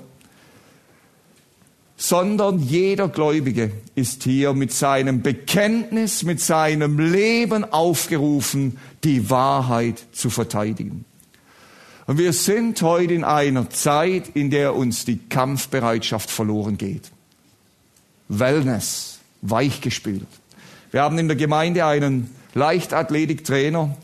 [2.01, 10.31] sondern jeder Gläubige ist hier mit seinem Bekenntnis, mit seinem Leben aufgerufen, die Wahrheit zu
[10.31, 11.05] verteidigen.
[12.07, 17.11] Und wir sind heute in einer Zeit, in der uns die Kampfbereitschaft verloren geht.
[18.29, 20.27] Wellness, weichgespielt.
[20.93, 23.95] Wir haben in der Gemeinde einen Leichtathletiktrainer.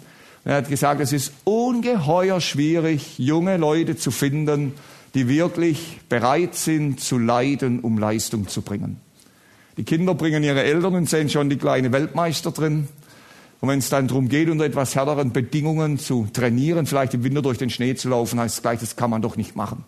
[0.44, 4.74] Er hat gesagt, es ist ungeheuer schwierig, junge Leute zu finden,
[5.16, 9.00] die wirklich bereit sind zu leiden, um Leistung zu bringen.
[9.78, 12.88] Die Kinder bringen ihre Eltern und sehen schon die kleine Weltmeister drin.
[13.60, 17.40] Und wenn es dann darum geht, unter etwas härteren Bedingungen zu trainieren, vielleicht im Winter
[17.40, 19.84] durch den Schnee zu laufen, heißt es gleich, das kann man doch nicht machen.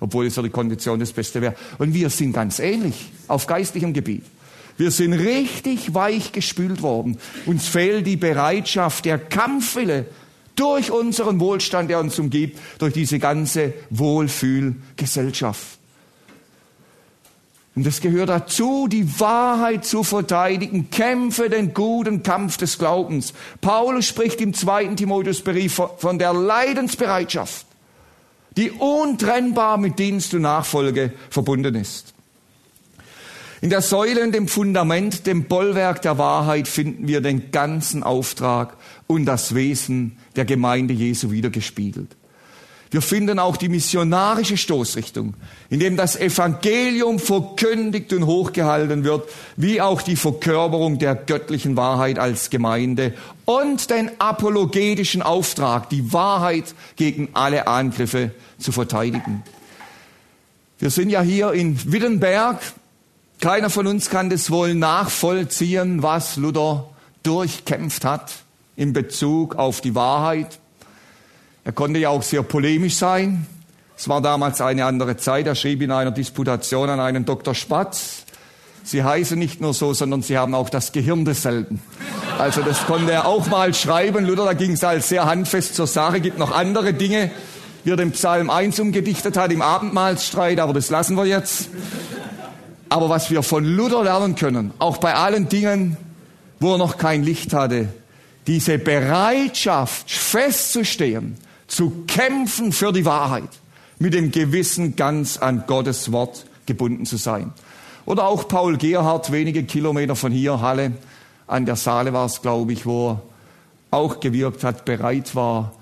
[0.00, 1.54] Obwohl es für die Kondition das Beste wäre.
[1.78, 4.24] Und wir sind ganz ähnlich auf geistlichem Gebiet.
[4.78, 7.18] Wir sind richtig weich gespült worden.
[7.46, 10.06] Uns fehlt die Bereitschaft, der Kampfwille,
[10.56, 15.78] durch unseren Wohlstand, der uns umgibt, durch diese ganze Wohlfühlgesellschaft.
[17.74, 20.90] Und es gehört dazu, die Wahrheit zu verteidigen.
[20.90, 23.32] Kämpfe den guten Kampf des Glaubens.
[23.62, 27.66] Paulus spricht im zweiten Timotheusbrief von der Leidensbereitschaft,
[28.58, 32.12] die untrennbar mit Dienst und Nachfolge verbunden ist.
[33.62, 38.76] In der Säule und dem Fundament, dem Bollwerk der Wahrheit finden wir den ganzen Auftrag
[39.12, 42.16] und das Wesen der Gemeinde Jesu wiedergespiegelt.
[42.92, 45.32] Wir finden auch die missionarische Stoßrichtung,
[45.70, 52.18] in dem das Evangelium verkündigt und hochgehalten wird, wie auch die Verkörperung der göttlichen Wahrheit
[52.18, 53.14] als Gemeinde
[53.46, 59.42] und den apologetischen Auftrag, die Wahrheit gegen alle Angriffe zu verteidigen.
[60.78, 62.60] Wir sind ja hier in Wittenberg.
[63.40, 66.90] Keiner von uns kann das wohl nachvollziehen, was Luther
[67.22, 68.32] durchkämpft hat
[68.82, 70.58] in Bezug auf die Wahrheit.
[71.64, 73.46] Er konnte ja auch sehr polemisch sein.
[73.96, 75.46] Es war damals eine andere Zeit.
[75.46, 77.54] Er schrieb in einer Disputation an einen Dr.
[77.54, 78.26] Spatz,
[78.84, 81.80] Sie heißen nicht nur so, sondern Sie haben auch das Gehirn desselben.
[82.36, 84.26] Also das konnte er auch mal schreiben.
[84.26, 86.20] Luther, da ging es halt sehr handfest zur Sache.
[86.20, 87.30] Gibt noch andere Dinge,
[87.84, 91.68] wie er den Psalm 1 umgedichtet hat im Abendmahlstreit, aber das lassen wir jetzt.
[92.88, 95.96] Aber was wir von Luther lernen können, auch bei allen Dingen,
[96.58, 97.86] wo er noch kein Licht hatte,
[98.46, 103.48] diese Bereitschaft festzustehen, zu kämpfen für die Wahrheit,
[103.98, 107.52] mit dem Gewissen ganz an Gottes Wort gebunden zu sein.
[108.04, 110.92] Oder auch Paul Gerhardt, wenige Kilometer von hier, Halle,
[111.46, 113.22] an der Saale war es, glaube ich, wo er
[113.90, 115.72] auch gewirkt hat, bereit war,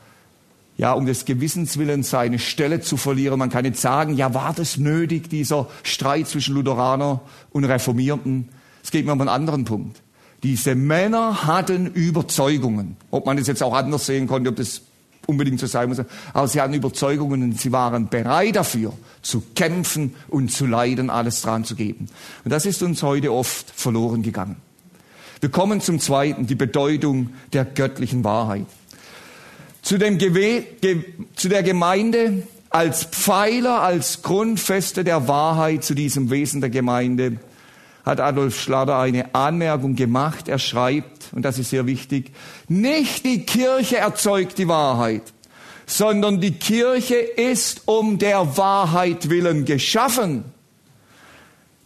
[0.77, 3.39] ja, um des Gewissens willen seine Stelle zu verlieren.
[3.39, 7.21] Man kann jetzt sagen, ja, war das nötig, dieser Streit zwischen Lutheraner
[7.51, 8.49] und Reformierten?
[8.83, 10.01] Es geht mir um einen anderen Punkt.
[10.43, 12.97] Diese Männer hatten Überzeugungen.
[13.11, 14.83] Ob man das jetzt auch anders sehen konnte, ob das
[15.27, 15.99] unbedingt so sein muss.
[16.33, 21.43] Aber sie hatten Überzeugungen und sie waren bereit dafür, zu kämpfen und zu leiden, alles
[21.43, 22.07] dran zu geben.
[22.45, 24.57] Und das ist uns heute oft verloren gegangen.
[25.41, 28.67] Wir kommen zum zweiten, die Bedeutung der göttlichen Wahrheit.
[29.83, 36.31] Zu, dem Gewe Ge zu der Gemeinde als Pfeiler, als Grundfeste der Wahrheit, zu diesem
[36.31, 37.39] Wesen der Gemeinde
[38.05, 40.49] hat Adolf Schlatter eine Anmerkung gemacht.
[40.49, 42.33] Er schreibt, und das ist sehr wichtig,
[42.69, 45.23] nicht die Kirche erzeugt die Wahrheit,
[45.87, 50.45] sondern die Kirche ist um der Wahrheit willen geschaffen.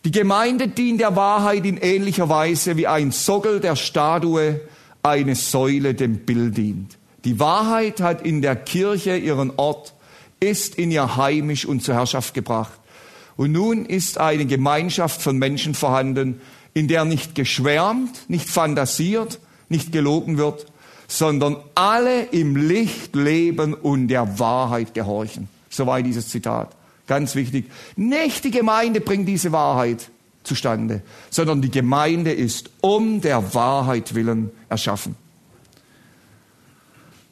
[0.04, 4.60] Die Gemeinde dient der Wahrheit in ähnlicher Weise wie ein Sockel der Statue
[5.02, 6.98] eine Säule dem Bild dient.
[7.24, 9.94] Die Wahrheit hat in der Kirche ihren Ort,
[10.40, 12.78] ist in ihr heimisch und zur Herrschaft gebracht.
[13.36, 16.40] Und nun ist eine Gemeinschaft von Menschen vorhanden,
[16.72, 20.66] in der nicht geschwärmt, nicht fantasiert, nicht gelogen wird,
[21.08, 25.48] sondern alle im Licht leben und der Wahrheit gehorchen.
[25.68, 26.74] Soweit dieses Zitat.
[27.06, 27.70] Ganz wichtig.
[27.96, 30.10] Nicht die Gemeinde bringt diese Wahrheit
[30.42, 35.16] zustande, sondern die Gemeinde ist um der Wahrheit willen erschaffen.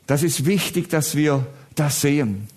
[0.06, 2.48] Das ist wichtig, dass wir das sehen.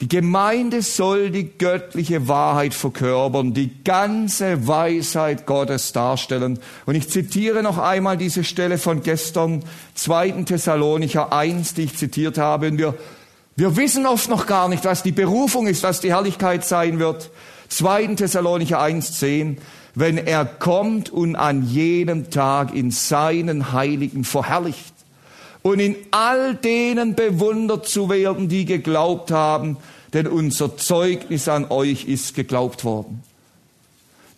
[0.00, 6.58] Die Gemeinde soll die göttliche Wahrheit verkörpern, die ganze Weisheit Gottes darstellen.
[6.86, 9.62] Und ich zitiere noch einmal diese Stelle von gestern,
[9.94, 10.44] 2.
[10.44, 12.68] Thessalonicher 1, die ich zitiert habe.
[12.68, 12.94] Und wir
[13.60, 17.30] wir wissen oft noch gar nicht, was die Berufung ist, was die Herrlichkeit sein wird.
[17.68, 18.14] 2.
[18.14, 19.58] Thessalonicher 1,10,
[19.94, 24.89] wenn er kommt und an jedem Tag in seinen Heiligen verherrlicht
[25.62, 29.76] und in all denen bewundert zu werden, die geglaubt haben,
[30.12, 33.22] denn unser Zeugnis an euch ist geglaubt worden.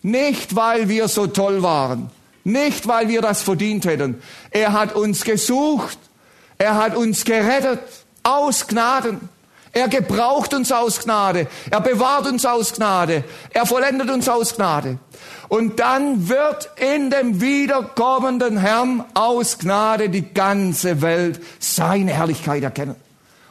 [0.01, 2.09] Nicht, weil wir so toll waren,
[2.43, 4.21] nicht, weil wir das verdient hätten.
[4.51, 5.97] Er hat uns gesucht,
[6.57, 7.79] er hat uns gerettet
[8.21, 9.29] aus Gnaden.
[9.73, 11.47] Er gebraucht uns aus Gnade.
[11.71, 13.23] Er bewahrt uns aus Gnade.
[13.49, 14.99] Er vollendet uns aus Gnade.
[15.49, 22.95] Und dann wird in dem wiederkommenden Herrn aus Gnade die ganze Welt seine Herrlichkeit erkennen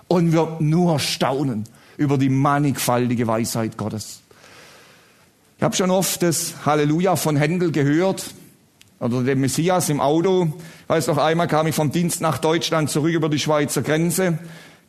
[0.06, 1.64] und wird nur staunen
[1.96, 4.20] über die mannigfaltige Weisheit Gottes.
[5.58, 8.26] Ich habe schon oft das Halleluja von Händel gehört
[9.00, 10.52] oder dem Messias im Auto.
[10.84, 14.38] Ich weiß noch einmal kam ich vom Dienst nach Deutschland zurück über die Schweizer Grenze.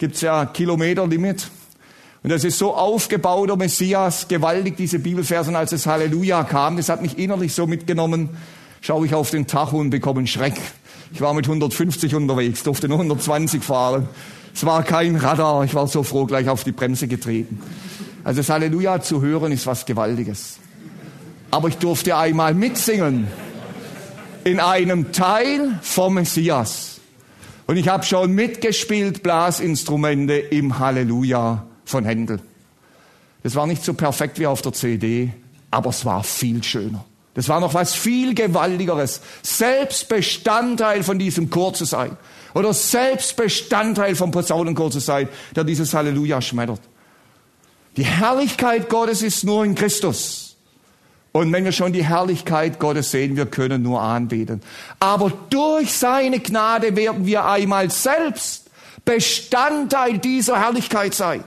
[0.04, 1.50] Gibt's ja Kilometerlimit.
[2.24, 5.50] Und das ist so aufgebaut, der Messias, gewaltig, diese Bibelverse.
[5.50, 8.32] Und als das Halleluja kam, das hat mich innerlich so mitgenommen,
[8.82, 10.56] schaue ich auf den Tacho und bekomme einen Schreck.
[11.14, 14.10] Ich war mit 150 unterwegs, durfte nur 120 fahren.
[14.54, 17.62] Es war kein Radar, ich war so froh, gleich auf die Bremse getreten.
[18.26, 20.58] Also das Halleluja zu hören ist was Gewaltiges.
[21.50, 23.28] Aber ich durfte einmal mitsingen
[24.44, 26.93] in einem Teil vom Messias.
[27.66, 32.42] Und ich habe schon mitgespielt Blasinstrumente im Halleluja von Händel.
[33.44, 35.32] Das war nicht so perfekt wie auf der CD,
[35.72, 37.06] aber es war viel schöner.
[37.34, 39.22] Das war noch was viel Gewaltigeres.
[39.42, 42.16] Selbst Bestandteil von diesem Chor zu sein.
[42.54, 46.82] Oder selbst Bestandteil vom Posaunenchor zu sein, der dieses Halleluja schmettert.
[47.98, 50.43] Die Herrlichkeit Gottes ist nur in Christus.
[51.34, 54.62] Und wenn wir schon die Herrlichkeit Gottes sehen, wir können nur anbeten.
[55.00, 58.70] Aber durch seine Gnade werden wir einmal selbst
[59.04, 61.44] Bestandteil dieser Herrlichkeit sein.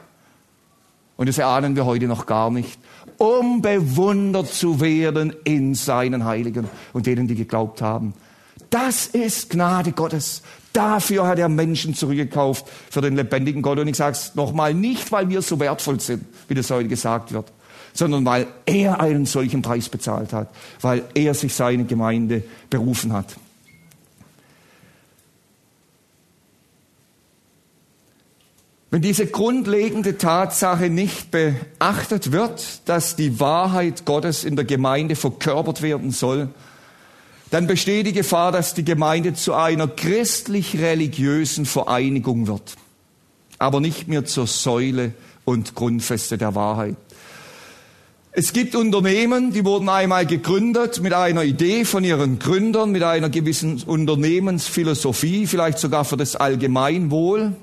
[1.16, 2.78] Und das erahnen wir heute noch gar nicht,
[3.16, 8.12] um bewundert zu werden in seinen Heiligen und denen, die geglaubt haben.
[8.70, 10.42] Das ist Gnade Gottes.
[10.72, 13.78] Dafür hat er Menschen zurückgekauft für den lebendigen Gott.
[13.78, 17.32] Und ich sage es nochmal, nicht weil wir so wertvoll sind, wie das heute gesagt
[17.32, 17.52] wird,
[17.96, 20.48] sondern weil er einen solchen Preis bezahlt hat,
[20.80, 23.36] weil er sich seine Gemeinde berufen hat.
[28.90, 35.82] Wenn diese grundlegende Tatsache nicht beachtet wird, dass die Wahrheit Gottes in der Gemeinde verkörpert
[35.82, 36.48] werden soll,
[37.50, 42.76] dann besteht die Gefahr, dass die Gemeinde zu einer christlich-religiösen Vereinigung wird,
[43.58, 45.12] aber nicht mehr zur Säule
[45.44, 46.96] und Grundfeste der Wahrheit.
[48.38, 53.30] Es gibt Unternehmen, die wurden einmal gegründet mit einer Idee von ihren Gründern, mit einer
[53.30, 57.54] gewissen Unternehmensphilosophie, vielleicht sogar für das Allgemeinwohl,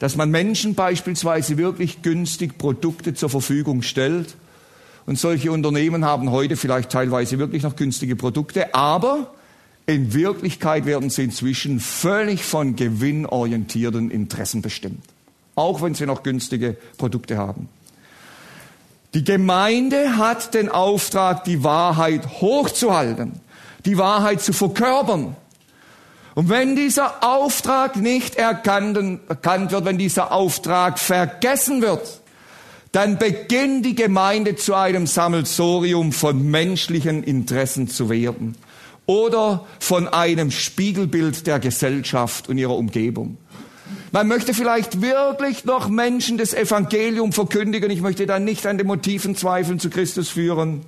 [0.00, 4.34] dass man Menschen beispielsweise wirklich günstig Produkte zur Verfügung stellt.
[5.06, 9.32] Und solche Unternehmen haben heute vielleicht teilweise wirklich noch günstige Produkte, aber
[9.86, 15.04] in Wirklichkeit werden sie inzwischen völlig von gewinnorientierten Interessen bestimmt,
[15.54, 17.68] auch wenn sie noch günstige Produkte haben.
[19.14, 23.40] Die Gemeinde hat den Auftrag, die Wahrheit hochzuhalten,
[23.84, 25.34] die Wahrheit zu verkörpern.
[26.34, 32.20] Und wenn dieser Auftrag nicht erkannt, wird, wenn dieser Auftrag vergessen wird,
[32.92, 38.56] dann beginnt die Gemeinde zu einem Sammelsorium von menschlichen Interessen zu werden
[39.06, 43.38] oder von einem Spiegelbild der Gesellschaft und ihrer Umgebung.
[44.12, 47.90] Man möchte vielleicht wirklich noch Menschen das Evangelium verkündigen.
[47.90, 50.82] Ich möchte da nicht an den Motiven zweifeln zu Christus führen.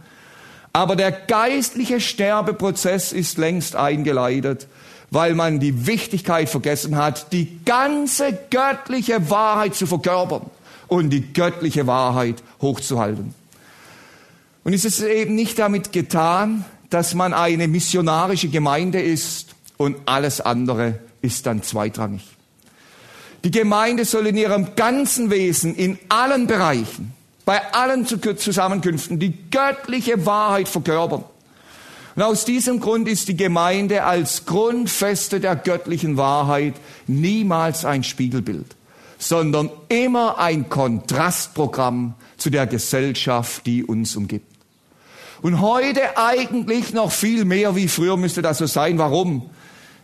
[0.72, 4.68] Aber der geistliche Sterbeprozess ist längst eingeleitet,
[5.11, 10.42] weil man die Wichtigkeit vergessen hat, die ganze göttliche Wahrheit zu verkörpern
[10.86, 13.34] und die göttliche Wahrheit hochzuhalten.
[14.62, 20.40] Und es ist eben nicht damit getan, dass man eine missionarische Gemeinde ist und alles
[20.40, 22.22] andere ist dann zweitrangig.
[23.45, 27.14] Die Gemeinde soll in ihrem ganzen Wesen, in allen Bereichen,
[27.47, 31.24] bei allen Zusammenkünften die göttliche Wahrheit verkörpern.
[32.16, 36.74] Und aus diesem Grund ist die Gemeinde als Grundfeste der göttlichen Wahrheit
[37.07, 38.76] niemals ein Spiegelbild,
[39.18, 44.47] sondern immer ein Kontrastprogramm zu der Gesellschaft, die uns umgibt.
[45.41, 48.99] Und heute eigentlich noch viel mehr wie früher müsste das so sein.
[48.99, 49.49] Warum?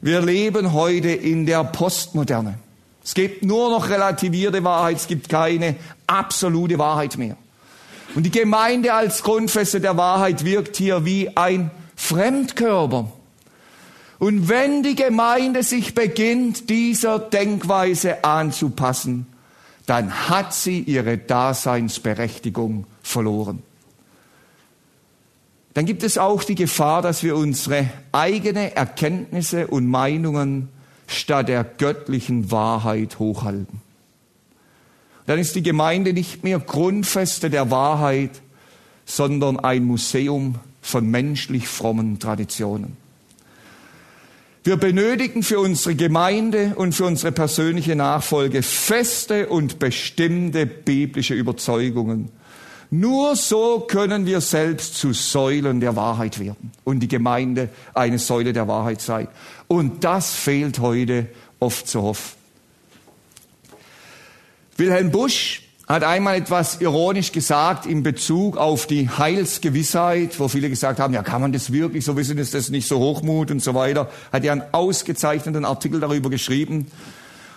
[0.01, 2.59] Wir leben heute in der Postmoderne.
[3.07, 5.77] Es gibt nur noch relativierte Wahrheit, es gibt keine
[6.09, 7.37] absolute Wahrheit mehr.
[8.17, 13.13] Und die Gemeinde als Grundfeste der Wahrheit wirkt hier wie ein Fremdkörper.
[14.19, 19.27] Und wenn die Gemeinde sich beginnt, dieser Denkweise anzupassen,
[19.87, 23.63] dann hat sie ihre Daseinsberechtigung verloren.
[25.75, 30.71] Dann gibt es auch die Gefahr, dass wir unsere eigene Erkenntnisse und Meinungen
[31.07, 33.81] statt der göttlichen Wahrheit hochhalten.
[35.27, 38.43] Dann ist die Gemeinde nicht mehr Grundfeste der Wahrheit,
[39.05, 42.97] sondern ein Museum von menschlich frommen Traditionen.
[44.67, 52.31] Wir benötigen für unsere Gemeinde und für unsere persönliche Nachfolge feste und bestimmte biblische Überzeugungen.
[52.91, 58.53] Nur so können wir selbst zu Säulen der Wahrheit werden und die Gemeinde eine Säule
[58.53, 59.29] der Wahrheit sein.
[59.67, 61.27] Und das fehlt heute
[61.59, 62.37] oft so oft.
[64.77, 70.99] Wilhelm Busch hat einmal etwas ironisch gesagt in Bezug auf die Heilsgewissheit, wo viele gesagt
[70.99, 73.75] haben, ja, kann man das wirklich so wissen, ist das nicht so Hochmut und so
[73.75, 74.11] weiter.
[74.33, 76.91] Hat er einen ausgezeichneten Artikel darüber geschrieben.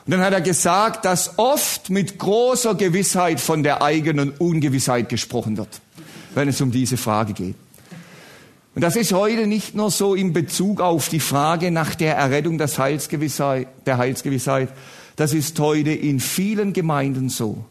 [0.10, 5.55] Und dann hat er gesagt, dass oft mit großer Gewissheit von der eigenen Ungewissheit gesprochen
[5.55, 5.70] wird,
[6.34, 7.53] wenn es um diese Frage geht.
[8.74, 12.57] Und das ist heute nicht nur so in Bezug auf die Frage nach der Errettung
[12.57, 14.70] des Heilsgewissheit, der Heilsgewissheit.
[15.16, 17.64] Das ist heute in vielen Gemeinden so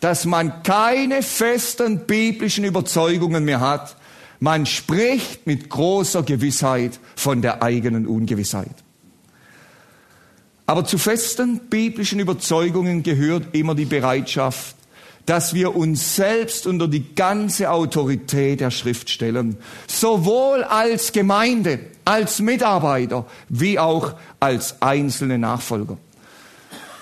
[0.00, 3.96] dass man keine festen biblischen Überzeugungen mehr hat.
[4.40, 8.84] Man spricht mit großer Gewissheit von der eigenen Ungewissheit.
[10.66, 14.74] Aber zu festen biblischen Überzeugungen gehört immer die Bereitschaft,
[15.24, 19.56] dass wir uns selbst unter die ganze Autorität der Schrift stellen,
[19.86, 25.98] sowohl als Gemeinde, als Mitarbeiter, wie auch als einzelne Nachfolger.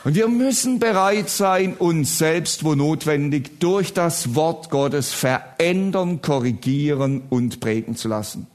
[0.04, 7.22] Und wir müssen bereit sein, uns selbst, wo notwendig, durch das Wort Gottes verändern, korrigieren
[7.30, 8.46] und prägen zu lassen.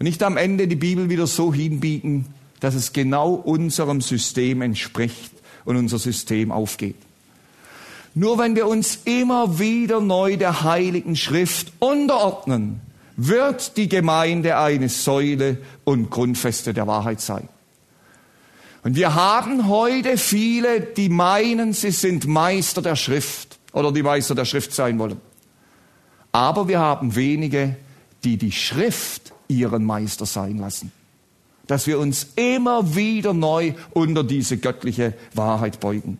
[0.00, 2.26] Und nicht am Ende die Bibel wieder so hinbiegen,
[2.64, 5.32] dass es genau unserem System entspricht
[5.66, 6.96] und unser System aufgeht.
[8.14, 12.80] Nur wenn wir uns immer wieder neu der Heiligen Schrift unterordnen,
[13.18, 17.50] wird die Gemeinde eine Säule und Grundfeste der Wahrheit sein.
[18.82, 24.34] Und wir haben heute viele, die meinen, sie sind Meister der Schrift oder die Meister
[24.34, 25.20] der Schrift sein wollen.
[26.32, 27.76] Aber wir haben wenige,
[28.24, 30.90] die die Schrift ihren Meister sein lassen.
[31.66, 36.18] Dass wir uns immer wieder neu unter diese göttliche Wahrheit beugen.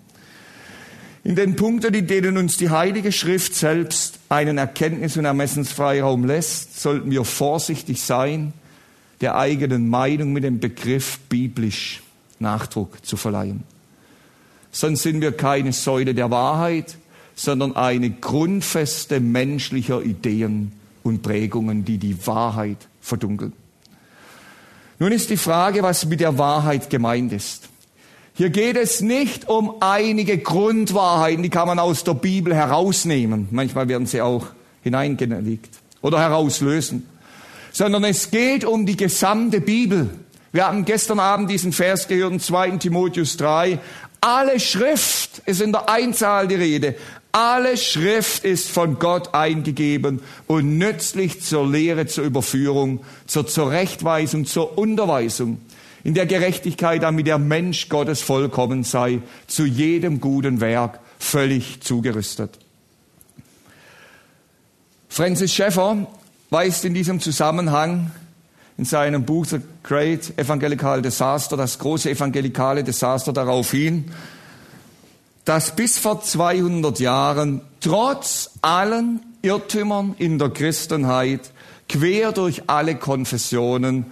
[1.25, 6.81] In den Punkten, in denen uns die Heilige Schrift selbst einen Erkenntnis- und Ermessensfreiraum lässt,
[6.81, 8.53] sollten wir vorsichtig sein,
[9.23, 12.03] der eigenen Meinung mit dem Begriff biblisch
[12.39, 13.63] Nachdruck zu verleihen.
[14.71, 16.99] Sonst sind wir keine Säule der Wahrheit,
[17.35, 20.73] sondern eine Grundfeste menschlicher Ideen
[21.03, 23.53] und Prägungen, die die Wahrheit verdunkeln.
[24.99, 27.69] Nun ist die Frage, was mit der Wahrheit gemeint ist.
[28.35, 33.49] Hier geht es nicht um einige Grundwahrheiten, die kann man aus der Bibel herausnehmen.
[33.53, 34.47] Manchmal werden sie auch
[34.83, 35.71] hineingelegt
[36.03, 37.09] oder herauslösen.
[37.73, 40.11] Sondern es geht um die gesamte Bibel.
[40.53, 42.71] Wir haben gestern Abend diesen Vers gehört, in 2.
[42.79, 43.79] Timotheus 3.
[44.21, 46.95] Alle Schrift ist in der Einzahl die Rede.
[47.37, 54.79] Alle Schrift ist von Gott eingegeben und nützlich zur Lehre, zur Überführung, zur Zurechtweisung, zur
[54.79, 55.59] Unterweisung,
[56.05, 59.19] in der Gerechtigkeit, damit der Mensch Gottes vollkommen sei,
[59.49, 62.57] zu jedem guten Werk völlig zugerüstet.
[65.09, 66.07] Francis Schäffer
[66.51, 68.13] weist in diesem Zusammenhang
[68.79, 74.05] in seinem Buch The Great Evangelical Disaster, das große evangelikale Desaster darauf hin,
[75.45, 81.53] dass bis vor 200 Jahren trotz allen Irrtümern in der Christenheit
[81.89, 84.07] quer durch alle Konfessionen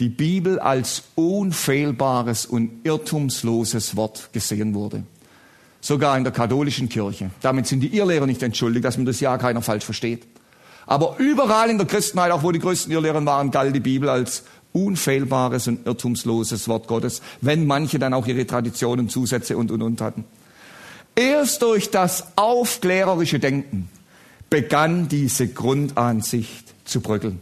[0.00, 5.04] die Bibel als unfehlbares und irrtumsloses Wort gesehen wurde.
[5.80, 7.30] Sogar in der katholischen Kirche.
[7.40, 10.26] Damit sind die Irrlehrer nicht entschuldigt, dass man das ja keiner falsch versteht.
[10.86, 14.42] Aber überall in der Christenheit, auch wo die größten Irrlehren waren, galt die Bibel als
[14.72, 20.00] unfehlbares und irrtumsloses Wort Gottes, wenn manche dann auch ihre Traditionen, Zusätze und und und
[20.00, 20.24] hatten.
[21.14, 23.88] Erst durch das aufklärerische Denken
[24.48, 27.40] begann diese Grundansicht zu bröckeln.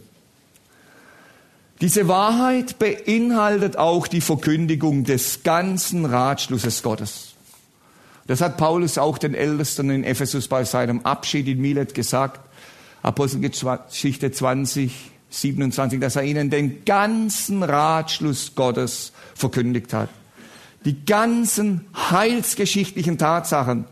[1.81, 7.35] Diese Wahrheit beinhaltet auch die Verkündigung des ganzen Ratschlusses Gottes.
[8.27, 12.41] Das hat Paulus auch den Ältesten in Ephesus bei seinem Abschied in Milet gesagt.
[13.01, 20.09] Apostelgeschichte 20, 27, dass er ihnen den ganzen Ratschluss Gottes verkündigt hat.
[20.85, 23.85] Die ganzen heilsgeschichtlichen Tatsachen.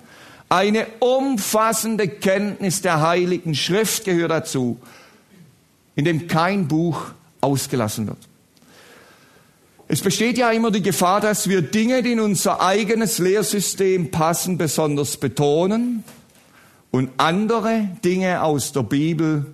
[0.50, 4.80] Eine umfassende Kenntnis der Heiligen Schrift gehört dazu,
[5.96, 7.08] in dem kein Buch
[7.42, 8.18] ausgelassen wird.
[9.90, 14.58] Es besteht ja immer die Gefahr, dass wir Dinge, die in unser eigenes Lehrsystem passen,
[14.58, 16.04] besonders betonen
[16.92, 19.46] und andere Dinge aus der Bibel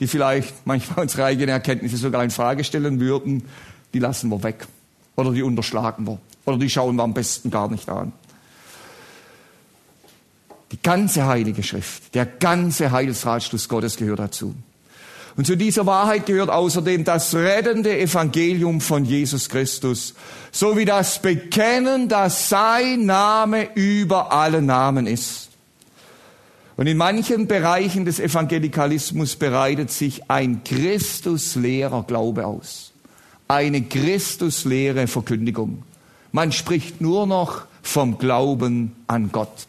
[0.00, 3.44] die vielleicht manchmal unsere eigenen Erkenntnisse sogar in Frage stellen würden,
[3.94, 4.66] die lassen wir weg.
[5.16, 6.18] Oder die unterschlagen wir.
[6.46, 8.12] Oder die schauen wir am besten gar nicht an.
[10.72, 14.54] Die ganze Heilige Schrift, der ganze Heilsratschluss Gottes gehört dazu.
[15.36, 20.14] Und zu dieser Wahrheit gehört außerdem das rettende Evangelium von Jesus Christus,
[20.50, 25.50] sowie das Bekennen, dass sein Name über alle Namen ist.
[26.76, 32.92] Und in manchen Bereichen des Evangelikalismus bereitet sich ein Christusleerer Glaube aus.
[33.48, 35.82] Eine Christusleere Verkündigung.
[36.36, 39.66] Man spricht nur noch vom Glauben an Gott.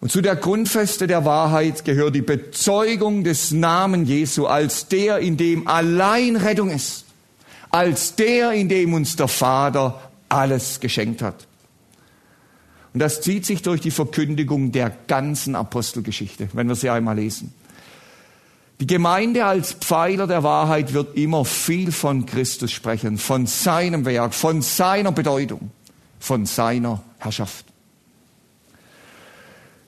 [0.00, 5.36] Und zu der Grundfeste der Wahrheit gehört die Bezeugung des Namen Jesu als der, in
[5.36, 7.06] dem allein Rettung ist,
[7.70, 11.48] als der, in dem uns der Vater alles geschenkt hat.
[12.94, 17.52] Und das zieht sich durch die Verkündigung der ganzen Apostelgeschichte, wenn wir sie einmal lesen.
[18.78, 24.34] Die Gemeinde als Pfeiler der Wahrheit wird immer viel von Christus sprechen, von seinem Werk,
[24.34, 25.70] von seiner Bedeutung,
[26.18, 27.64] von seiner Herrschaft.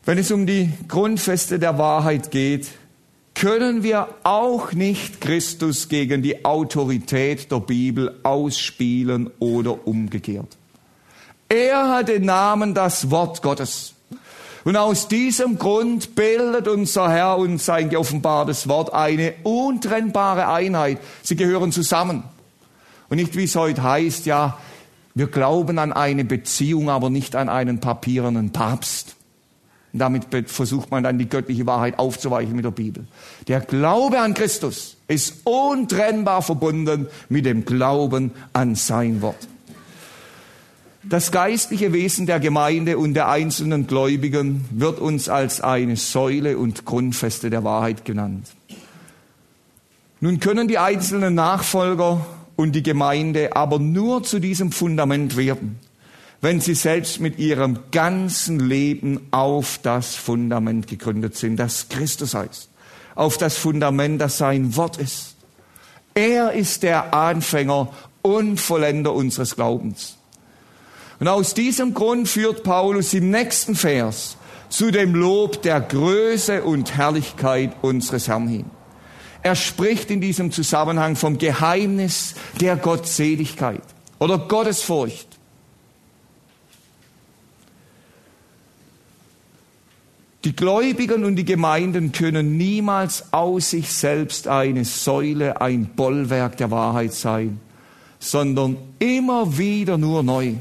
[0.07, 2.69] Wenn es um die Grundfeste der Wahrheit geht,
[3.35, 10.57] können wir auch nicht Christus gegen die Autorität der Bibel ausspielen oder umgekehrt.
[11.51, 13.95] Er hat den Namen das Wort Gottes.
[14.65, 20.99] Und aus diesem Grund bildet unser Herr und sein geoffenbartes Wort eine untrennbare Einheit.
[21.23, 22.25] Sie gehören zusammen.
[23.09, 24.59] Und nicht wie es heute heißt, ja,
[25.15, 29.17] wir glauben an eine Beziehung, aber nicht an einen papierenden Papst.
[29.93, 33.07] Und damit versucht man dann die göttliche Wahrheit aufzuweichen mit der Bibel.
[33.49, 39.49] Der Glaube an Christus ist untrennbar verbunden mit dem Glauben an sein Wort.
[41.05, 46.85] Das geistliche Wesen der Gemeinde und der einzelnen Gläubigen wird uns als eine Säule und
[46.85, 48.49] Grundfeste der Wahrheit genannt.
[50.21, 52.27] Nun können die einzelnen Nachfolger
[52.57, 55.79] und die Gemeinde aber nur zu diesem Fundament werden,
[56.41, 62.69] wenn sie selbst mit ihrem ganzen Leben auf das Fundament gegründet sind, das Christus heißt,
[63.15, 65.37] auf das Fundament, das sein Wort ist.
[66.15, 67.93] Er ist der Anfänger
[68.23, 70.18] und Vollender unseres Glaubens.
[71.21, 74.37] Und aus diesem Grund führt Paulus im nächsten Vers
[74.69, 78.67] zu dem Lob der Größe und Herrlichkeit unseres Herrn hin.
[79.43, 83.83] Er spricht in diesem Zusammenhang vom Geheimnis der Gottseligkeit
[84.19, 85.27] oder Gottesfurcht.
[90.45, 96.71] Die Gläubigen und die Gemeinden können niemals aus sich selbst eine Säule, ein Bollwerk der
[96.71, 97.61] Wahrheit sein,
[98.21, 100.55] sondern immer wieder nur neu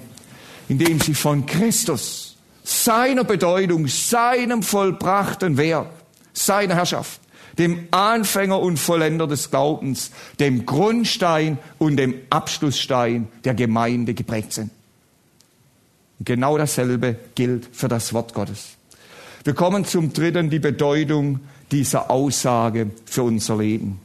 [0.69, 5.89] indem sie von Christus, seiner Bedeutung, seinem vollbrachten Werk,
[6.33, 7.21] seiner Herrschaft,
[7.57, 14.69] dem Anfänger und Vollender des Glaubens, dem Grundstein und dem Abschlussstein der Gemeinde geprägt sind.
[16.19, 18.77] Genau dasselbe gilt für das Wort Gottes.
[19.43, 21.39] Wir kommen zum dritten, die Bedeutung
[21.71, 23.99] dieser Aussage für unser Leben.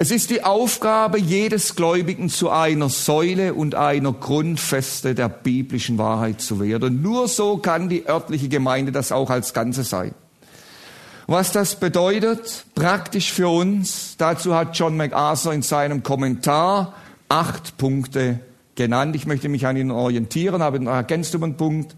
[0.00, 6.40] Es ist die Aufgabe jedes Gläubigen, zu einer Säule und einer Grundfeste der biblischen Wahrheit
[6.40, 7.02] zu werden.
[7.02, 10.14] Nur so kann die örtliche Gemeinde das auch als Ganze sein.
[11.26, 16.94] Was das bedeutet, praktisch für uns, dazu hat John MacArthur in seinem Kommentar
[17.28, 18.38] acht Punkte
[18.76, 19.16] genannt.
[19.16, 21.96] Ich möchte mich an Ihnen orientieren, habe einen Punkt,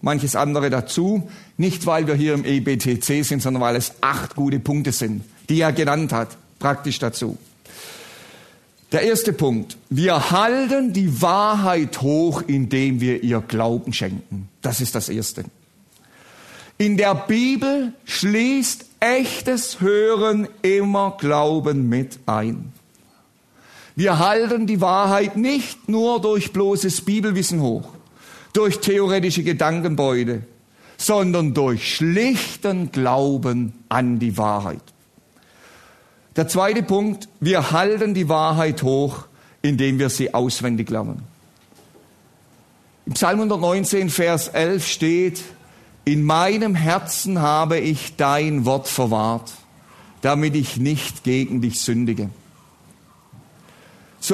[0.00, 1.28] manches andere dazu.
[1.58, 5.60] Nicht, weil wir hier im EBTC sind, sondern weil es acht gute Punkte sind, die
[5.60, 7.36] er genannt hat praktisch dazu.
[8.90, 9.76] Der erste Punkt.
[9.90, 14.48] Wir halten die Wahrheit hoch, indem wir ihr Glauben schenken.
[14.62, 15.44] Das ist das Erste.
[16.78, 22.72] In der Bibel schließt echtes Hören immer Glauben mit ein.
[23.94, 27.90] Wir halten die Wahrheit nicht nur durch bloßes Bibelwissen hoch,
[28.54, 30.44] durch theoretische Gedankenbeute,
[30.96, 34.93] sondern durch schlichten Glauben an die Wahrheit.
[36.36, 39.26] Der zweite Punkt, wir halten die Wahrheit hoch,
[39.62, 41.22] indem wir sie auswendig lernen.
[43.06, 45.42] Im Psalm 119, Vers 11 steht,
[46.04, 49.52] in meinem Herzen habe ich dein Wort verwahrt,
[50.22, 52.30] damit ich nicht gegen dich sündige.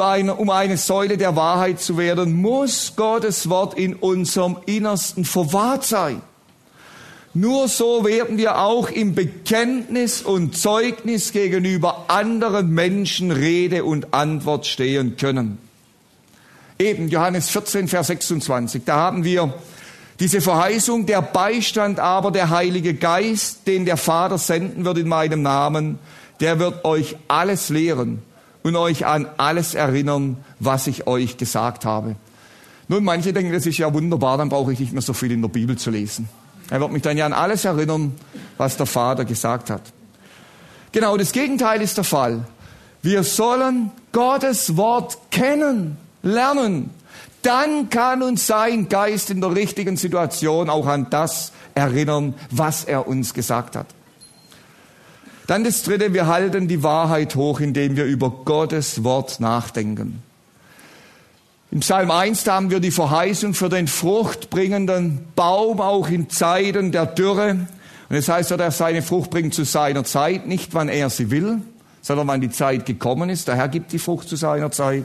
[0.01, 5.85] Einer, um eine Säule der Wahrheit zu werden, muss Gottes Wort in unserem Innersten verwahrt
[5.85, 6.23] sein.
[7.33, 14.67] Nur so werden wir auch im Bekenntnis und Zeugnis gegenüber anderen Menschen Rede und Antwort
[14.67, 15.59] stehen können.
[16.81, 19.55] Eben Johannes 14, Vers 26, da haben wir
[20.19, 25.43] diese Verheißung, der Beistand aber, der Heilige Geist, den der Vater senden wird in meinem
[25.43, 26.01] Namen,
[26.41, 28.23] der wird euch alles lehren
[28.63, 32.17] und euch an alles erinnern, was ich euch gesagt habe.
[32.89, 35.43] Nun, manche denken, das ist ja wunderbar, dann brauche ich nicht mehr so viel in
[35.43, 36.29] der Bibel zu lesen.
[36.71, 38.15] Er wird mich dann ja an alles erinnern,
[38.57, 39.83] was der Vater gesagt hat.
[40.93, 42.45] Genau das Gegenteil ist der Fall.
[43.03, 46.91] Wir sollen Gottes Wort kennen, lernen,
[47.43, 53.09] dann kann uns sein Geist in der richtigen Situation auch an das erinnern, was er
[53.09, 53.87] uns gesagt hat.
[55.47, 60.23] Dann das Dritte, wir halten die Wahrheit hoch, indem wir über Gottes Wort nachdenken.
[61.73, 67.07] Im Psalm 1 haben wir die Verheißung für den fruchtbringenden Baum auch in Zeiten der
[67.07, 67.51] Dürre.
[68.09, 71.11] Und es das heißt, dass er seine Frucht bringt zu seiner Zeit, nicht wann er
[71.11, 71.63] sie will,
[72.03, 73.47] sondern wann die Zeit gekommen ist.
[73.47, 75.05] Der Herr gibt die Frucht zu seiner Zeit.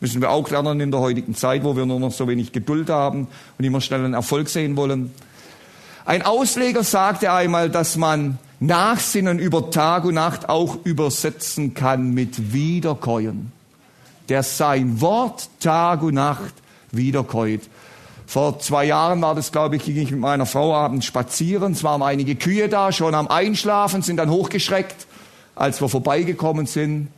[0.00, 2.90] Müssen wir auch lernen in der heutigen Zeit, wo wir nur noch so wenig Geduld
[2.90, 5.12] haben und immer schnell einen Erfolg sehen wollen.
[6.04, 12.52] Ein Ausleger sagte einmal, dass man Nachsinnen über Tag und Nacht auch übersetzen kann mit
[12.52, 13.59] Wiederkäuen.
[14.30, 16.54] Der sein Wort Tag und Nacht
[16.92, 17.62] wiederkäut.
[18.26, 21.72] Vor zwei Jahren war das, glaube ich, ging ich mit meiner Frau abends spazieren.
[21.72, 25.08] Es waren einige Kühe da, schon am Einschlafen, sind dann hochgeschreckt,
[25.56, 27.08] als wir vorbeigekommen sind.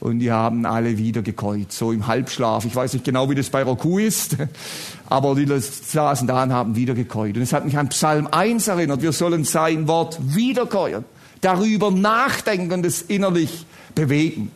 [0.00, 2.66] Und die haben alle wieder gekäut, so im Halbschlaf.
[2.66, 4.36] Ich weiß nicht genau, wie das bei Kuh ist,
[5.08, 7.36] aber die saßen da und haben wieder gekäut.
[7.36, 11.06] Und es hat mich an Psalm 1 erinnert, wir sollen sein Wort wiederkäuen,
[11.40, 14.50] darüber nachdenken, das innerlich bewegen.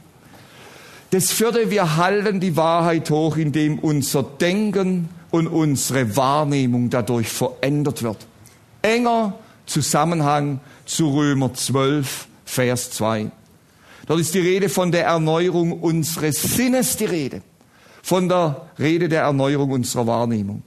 [1.14, 8.02] Das vierte, wir halten die Wahrheit hoch, indem unser Denken und unsere Wahrnehmung dadurch verändert
[8.02, 8.26] wird.
[8.82, 13.30] Enger Zusammenhang zu Römer 12, Vers 2.
[14.08, 17.42] Dort ist die Rede von der Erneuerung unseres Sinnes die Rede.
[18.02, 20.64] Von der Rede der Erneuerung unserer Wahrnehmung.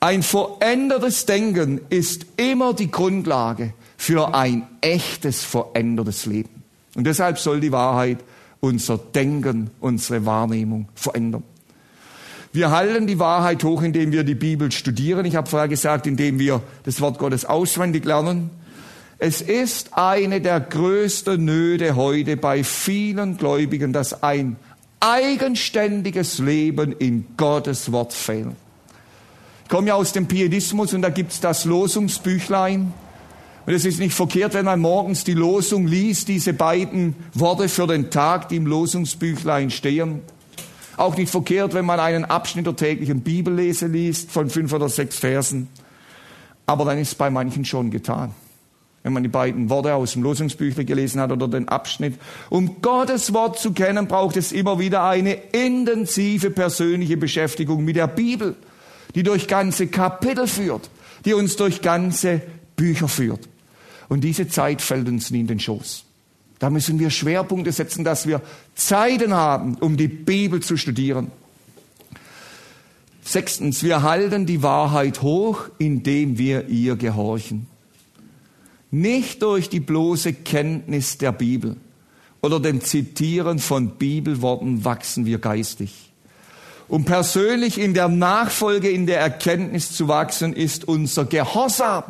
[0.00, 6.64] Ein verändertes Denken ist immer die Grundlage für ein echtes verändertes Leben.
[6.96, 8.18] Und deshalb soll die Wahrheit
[8.60, 11.42] unser Denken, unsere Wahrnehmung verändern.
[12.52, 15.24] Wir halten die Wahrheit hoch, indem wir die Bibel studieren.
[15.24, 18.50] Ich habe vorher gesagt, indem wir das Wort Gottes auswendig lernen.
[19.18, 24.56] Es ist eine der größten Nöte heute bei vielen Gläubigen, dass ein
[24.98, 28.48] eigenständiges Leben in Gottes Wort fehlt.
[29.64, 32.92] Ich komme ja aus dem Piedismus und da gibt's das Losungsbüchlein.
[33.66, 37.86] Und es ist nicht verkehrt, wenn man morgens die Losung liest, diese beiden Worte für
[37.86, 40.20] den Tag, die im Losungsbüchlein stehen.
[40.96, 45.18] Auch nicht verkehrt, wenn man einen Abschnitt der täglichen Bibellese liest von fünf oder sechs
[45.18, 45.68] Versen.
[46.66, 48.34] Aber dann ist bei manchen schon getan
[49.02, 52.14] wenn man die beiden Worte aus dem Losungsbüchlein gelesen hat oder den Abschnitt.
[52.50, 58.08] Um Gottes Wort zu kennen, braucht es immer wieder eine intensive persönliche Beschäftigung mit der
[58.08, 58.56] Bibel,
[59.14, 60.90] die durch ganze Kapitel führt,
[61.24, 62.42] die uns durch ganze
[62.80, 63.46] Bücher führt.
[64.08, 66.04] Und diese Zeit fällt uns nie in den Schoß.
[66.58, 68.40] Da müssen wir Schwerpunkte setzen, dass wir
[68.74, 71.30] Zeiten haben, um die Bibel zu studieren.
[73.22, 77.66] Sechstens, wir halten die Wahrheit hoch, indem wir ihr gehorchen.
[78.90, 81.76] Nicht durch die bloße Kenntnis der Bibel
[82.40, 86.12] oder dem Zitieren von Bibelworten wachsen wir geistig.
[86.88, 92.04] Um persönlich in der Nachfolge, in der Erkenntnis zu wachsen, ist unser Gehorsam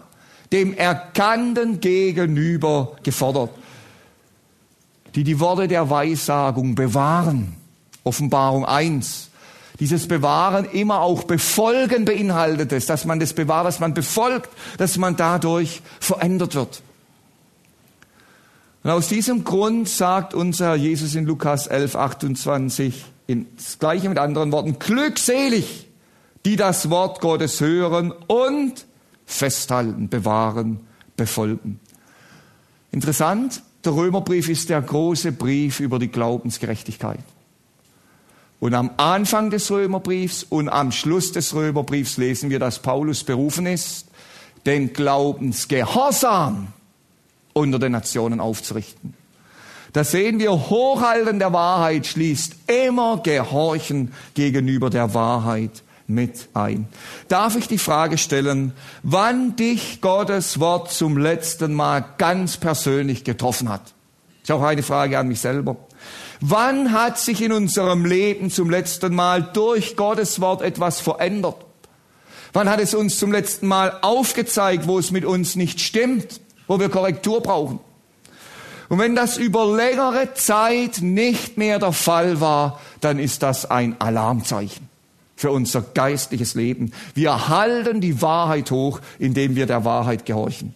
[0.52, 3.50] dem Erkannten gegenüber gefordert,
[5.14, 7.56] die die Worte der Weissagung bewahren.
[8.02, 9.28] Offenbarung 1.
[9.78, 14.98] Dieses Bewahren immer auch befolgen beinhaltet es, dass man das bewahrt, dass man befolgt, dass
[14.98, 16.82] man dadurch verändert wird.
[18.82, 24.18] Und aus diesem Grund sagt unser Jesus in Lukas 11, 28, in das gleiche mit
[24.18, 25.86] anderen Worten, glückselig,
[26.44, 28.86] die das Wort Gottes hören und
[29.30, 30.80] festhalten, bewahren
[31.16, 31.80] befolgen.
[32.92, 37.20] Interessant, der Römerbrief ist der große Brief über die Glaubensgerechtigkeit.
[38.58, 43.66] Und am Anfang des Römerbriefs und am Schluss des Römerbriefs lesen wir, dass Paulus berufen
[43.66, 44.08] ist,
[44.66, 46.68] den Glaubensgehorsam
[47.54, 49.14] unter den Nationen aufzurichten.
[49.92, 56.88] Da sehen wir, Hochhalten der Wahrheit schließt immer Gehorchen gegenüber der Wahrheit mit ein.
[57.28, 63.68] Darf ich die Frage stellen, wann dich Gottes Wort zum letzten Mal ganz persönlich getroffen
[63.68, 63.94] hat?
[64.42, 65.76] Ist auch eine Frage an mich selber.
[66.40, 71.56] Wann hat sich in unserem Leben zum letzten Mal durch Gottes Wort etwas verändert?
[72.52, 76.80] Wann hat es uns zum letzten Mal aufgezeigt, wo es mit uns nicht stimmt, wo
[76.80, 77.78] wir Korrektur brauchen?
[78.88, 84.00] Und wenn das über längere Zeit nicht mehr der Fall war, dann ist das ein
[84.00, 84.89] Alarmzeichen
[85.40, 86.92] für unser geistliches Leben.
[87.14, 90.74] Wir halten die Wahrheit hoch, indem wir der Wahrheit gehorchen.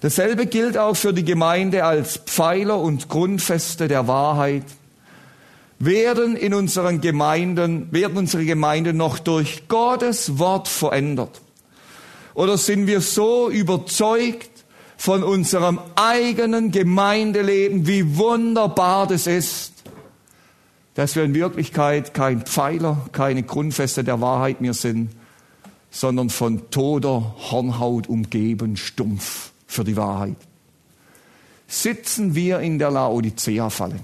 [0.00, 4.64] Dasselbe gilt auch für die Gemeinde als Pfeiler und Grundfeste der Wahrheit.
[5.78, 11.40] Werden in unseren Gemeinden, werden unsere Gemeinden noch durch Gottes Wort verändert?
[12.34, 14.50] Oder sind wir so überzeugt
[14.96, 19.79] von unserem eigenen Gemeindeleben, wie wunderbar das ist,
[20.94, 25.10] dass wir in Wirklichkeit kein Pfeiler, keine Grundfeste der Wahrheit mehr sind,
[25.90, 30.36] sondern von toter Hornhaut umgeben, stumpf für die Wahrheit.
[31.68, 34.00] Sitzen wir in der Laodicea-Falle?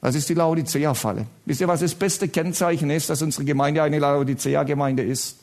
[0.00, 1.26] Was ist die Laodicea-Falle?
[1.44, 5.38] Wisst ihr, was das beste Kennzeichen ist, dass unsere Gemeinde eine Laodicea-Gemeinde ist?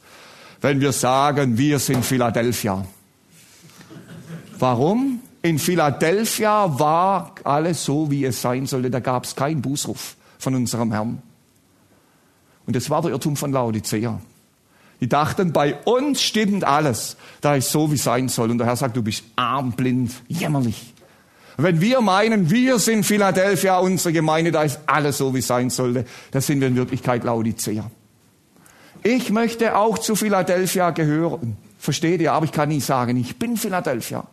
[0.62, 2.86] Wenn wir sagen, wir sind Philadelphia.
[4.58, 5.20] Warum?
[5.42, 8.90] In Philadelphia war alles so, wie es sein sollte.
[8.90, 11.22] Da gab es keinen Bußruf von unserem Herrn.
[12.66, 14.22] Und das war der Irrtum von Laodicea.
[15.02, 17.18] Die dachten, bei uns stimmt alles.
[17.41, 18.52] Da ist so, wie sein soll.
[18.52, 20.94] Und der Herr sagt, du bist arm, blind, jämmerlich.
[21.58, 26.06] Wenn wir meinen, wir sind Philadelphia, unsere Gemeinde, da ist alles so, wie sein sollte,
[26.32, 27.89] da sind wir in Wirklichkeit Laodicea.
[29.04, 31.58] Ich möchte auch zu Philadelphia gehören.
[31.78, 32.32] Versteht ihr?
[32.32, 34.26] Aber ich kann nicht sagen, ich bin Philadelphia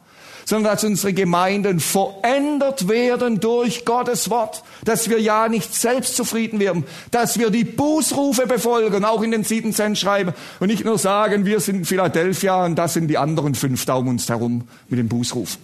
[0.44, 6.60] sondern dass unsere Gemeinden verändert werden durch Gottes Wort, dass wir ja nicht selbst zufrieden
[6.60, 10.98] werden, dass wir die Bußrufe befolgen, auch in den sieben Cent schreiben und nicht nur
[10.98, 15.08] sagen, wir sind Philadelphia und das sind die anderen fünf Daumen uns herum mit dem
[15.08, 15.58] Bußruf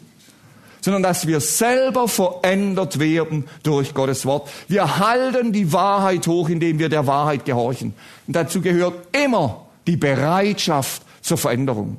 [0.86, 4.48] sondern dass wir selber verändert werden durch Gottes Wort.
[4.68, 7.92] Wir halten die Wahrheit hoch, indem wir der Wahrheit gehorchen.
[8.28, 11.96] Und dazu gehört immer die Bereitschaft zur Veränderung.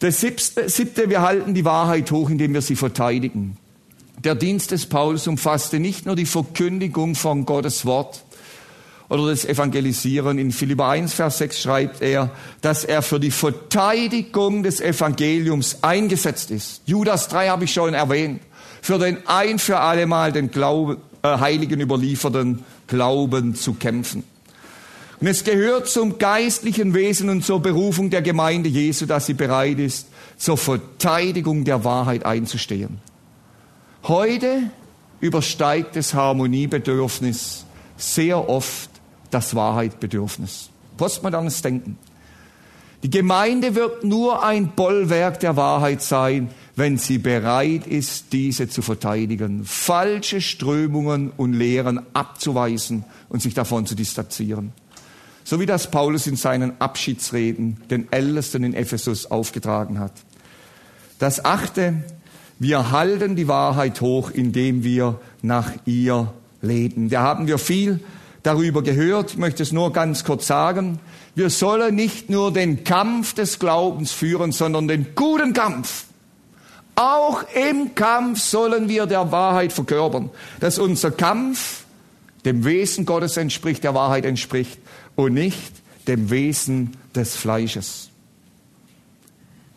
[0.00, 3.56] Das siebte, wir halten die Wahrheit hoch, indem wir sie verteidigen.
[4.18, 8.24] Der Dienst des Paulus umfasste nicht nur die Verkündigung von Gottes Wort
[9.08, 10.38] oder das Evangelisieren.
[10.38, 12.30] In Philipper 1, Vers 6 schreibt er,
[12.60, 16.82] dass er für die Verteidigung des Evangeliums eingesetzt ist.
[16.86, 18.42] Judas 3 habe ich schon erwähnt.
[18.82, 24.24] Für den ein für alle Mal den Glauben, äh, Heiligen überlieferten Glauben zu kämpfen.
[25.18, 29.78] Und es gehört zum geistlichen Wesen und zur Berufung der Gemeinde Jesu, dass sie bereit
[29.78, 32.98] ist, zur Verteidigung der Wahrheit einzustehen.
[34.04, 34.70] Heute
[35.20, 37.64] übersteigt das Harmoniebedürfnis
[37.96, 38.90] sehr oft
[39.30, 40.68] das Wahrheitbedürfnis.
[40.98, 41.98] Postmodernes Denken.
[43.02, 48.82] Die Gemeinde wird nur ein Bollwerk der Wahrheit sein, wenn sie bereit ist, diese zu
[48.82, 54.72] verteidigen, falsche Strömungen und Lehren abzuweisen und sich davon zu distanzieren
[55.46, 60.10] so wie das Paulus in seinen Abschiedsreden den Ältesten in Ephesus aufgetragen hat.
[61.20, 62.02] Das achte,
[62.58, 66.32] wir halten die Wahrheit hoch, indem wir nach ihr
[66.62, 67.10] leben.
[67.10, 68.00] Da haben wir viel
[68.42, 69.30] darüber gehört.
[69.30, 70.98] Ich möchte es nur ganz kurz sagen.
[71.36, 76.06] Wir sollen nicht nur den Kampf des Glaubens führen, sondern den guten Kampf.
[76.96, 80.28] Auch im Kampf sollen wir der Wahrheit verkörpern,
[80.58, 81.84] dass unser Kampf
[82.44, 84.80] dem Wesen Gottes entspricht, der Wahrheit entspricht
[85.16, 85.72] und nicht
[86.06, 88.10] dem Wesen des Fleisches.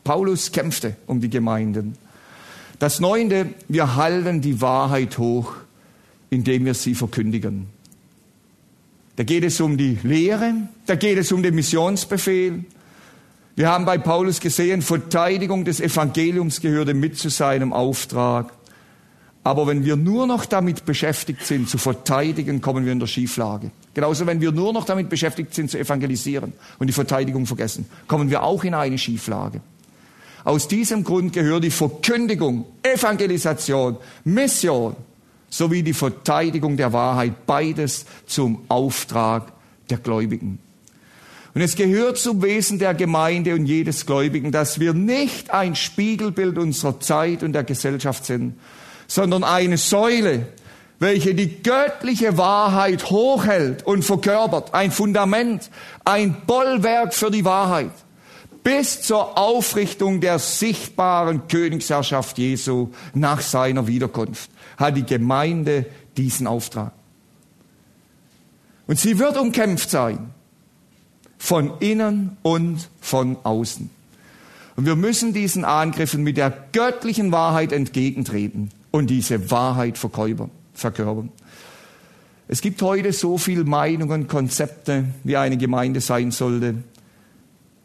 [0.03, 1.95] Paulus kämpfte um die Gemeinden.
[2.77, 5.53] Das Neunte, wir halten die Wahrheit hoch,
[6.29, 7.67] indem wir sie verkündigen.
[9.15, 10.53] Da geht es um die Lehre,
[10.85, 12.63] da geht es um den Missionsbefehl.
[13.55, 18.53] Wir haben bei Paulus gesehen, Verteidigung des Evangeliums gehörte mit zu seinem Auftrag.
[19.43, 23.71] Aber wenn wir nur noch damit beschäftigt sind, zu verteidigen, kommen wir in der Schieflage.
[23.99, 28.29] Genauso, wenn wir nur noch damit beschäftigt sind, zu evangelisieren und die Verteidigung vergessen, kommen
[28.29, 29.59] wir auch in eine Schieflage.
[30.45, 34.95] Aus diesem Grund gehört die Verkündigung, Evangelisation, Mission
[35.49, 39.51] sowie die Verteidigung der Wahrheit beides zum Auftrag
[39.89, 40.59] der Gläubigen.
[41.53, 46.57] Und es gehört zum Wesen der Gemeinde und jedes Gläubigen, dass wir nicht ein Spiegelbild
[46.57, 48.53] unserer Zeit und der Gesellschaft sind,
[49.07, 50.47] sondern eine Säule,
[50.99, 55.69] welche die göttliche Wahrheit hochhält und verkörpert, ein Fundament,
[56.03, 57.91] ein Bollwerk für die Wahrheit,
[58.63, 65.85] bis zur Aufrichtung der sichtbaren Königsherrschaft Jesu nach seiner Wiederkunft, hat die Gemeinde
[66.17, 66.91] diesen Auftrag.
[68.85, 70.31] Und sie wird umkämpft sein,
[71.37, 73.89] von innen und von außen.
[74.75, 81.29] Und wir müssen diesen Angriffen mit der göttlichen Wahrheit entgegentreten und diese Wahrheit verkörpern verkörpern.
[82.47, 86.83] Es gibt heute so viele Meinungen, Konzepte, wie eine Gemeinde sein sollte.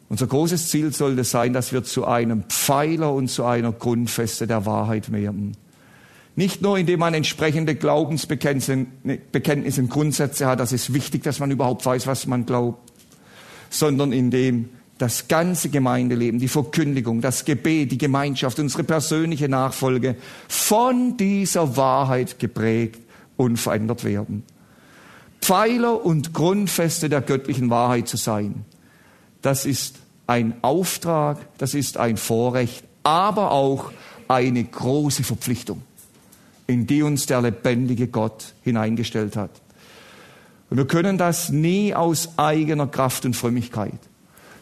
[0.09, 4.65] Unser großes Ziel sollte sein, dass wir zu einem Pfeiler und zu einer Grundfeste der
[4.65, 5.55] Wahrheit werden.
[6.35, 11.85] Nicht nur, indem man entsprechende Glaubensbekenntnisse und Grundsätze hat, das ist wichtig, dass man überhaupt
[11.85, 12.91] weiß, was man glaubt,
[13.69, 20.15] sondern indem das ganze Gemeindeleben, die Verkündigung, das Gebet, die Gemeinschaft, unsere persönliche Nachfolge
[20.47, 23.01] von dieser Wahrheit geprägt
[23.35, 24.43] und verändert werden.
[25.41, 28.65] Pfeiler und Grundfeste der göttlichen Wahrheit zu sein,
[29.41, 33.91] das ist ein Auftrag, das ist ein Vorrecht, aber auch
[34.27, 35.83] eine große Verpflichtung,
[36.67, 39.51] in die uns der lebendige Gott hineingestellt hat.
[40.69, 43.99] Und wir können das nie aus eigener Kraft und Frömmigkeit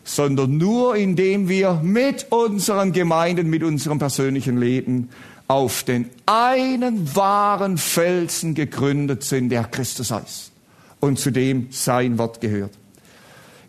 [0.04, 5.10] sondern nur indem wir mit unseren Gemeinden, mit unserem persönlichen Leben
[5.47, 10.51] auf den einen wahren Felsen gegründet sind, der Christus heißt
[10.99, 12.72] und zu dem sein Wort gehört.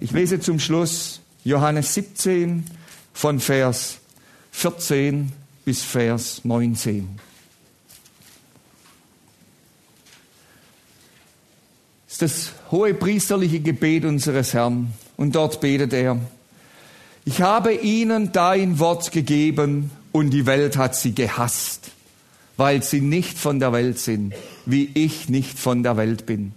[0.00, 2.64] Ich lese zum Schluss Johannes 17
[3.12, 3.98] von Vers
[4.52, 5.32] 14
[5.64, 7.08] bis Vers 19.
[12.06, 14.92] Das ist das hohe priesterliche Gebet unseres Herrn.
[15.16, 16.18] Und dort betet er,
[17.24, 21.90] ich habe ihnen dein Wort gegeben und die Welt hat sie gehasst,
[22.56, 24.34] weil sie nicht von der Welt sind,
[24.66, 26.52] wie ich nicht von der Welt bin.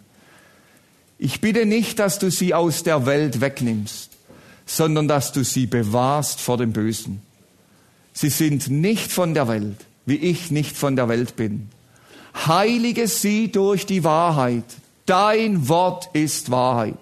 [1.17, 4.11] Ich bitte nicht, dass du sie aus der Welt wegnimmst,
[4.65, 7.21] sondern dass du sie bewahrst vor dem Bösen.
[8.13, 11.69] Sie sind nicht von der Welt, wie ich nicht von der Welt bin.
[12.45, 14.65] Heilige sie durch die Wahrheit.
[15.05, 16.97] Dein Wort ist Wahrheit.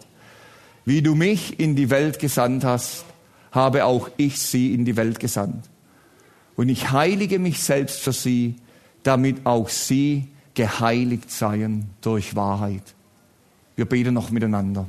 [0.86, 3.06] Wie du mich in die Welt gesandt hast,
[3.52, 5.66] habe auch ich sie in die Welt gesandt.
[6.56, 8.56] Und ich heilige mich selbst für sie,
[9.02, 12.84] damit auch sie geheiligt seien durch Wahrheit.
[13.76, 14.86] Wir beten noch miteinander.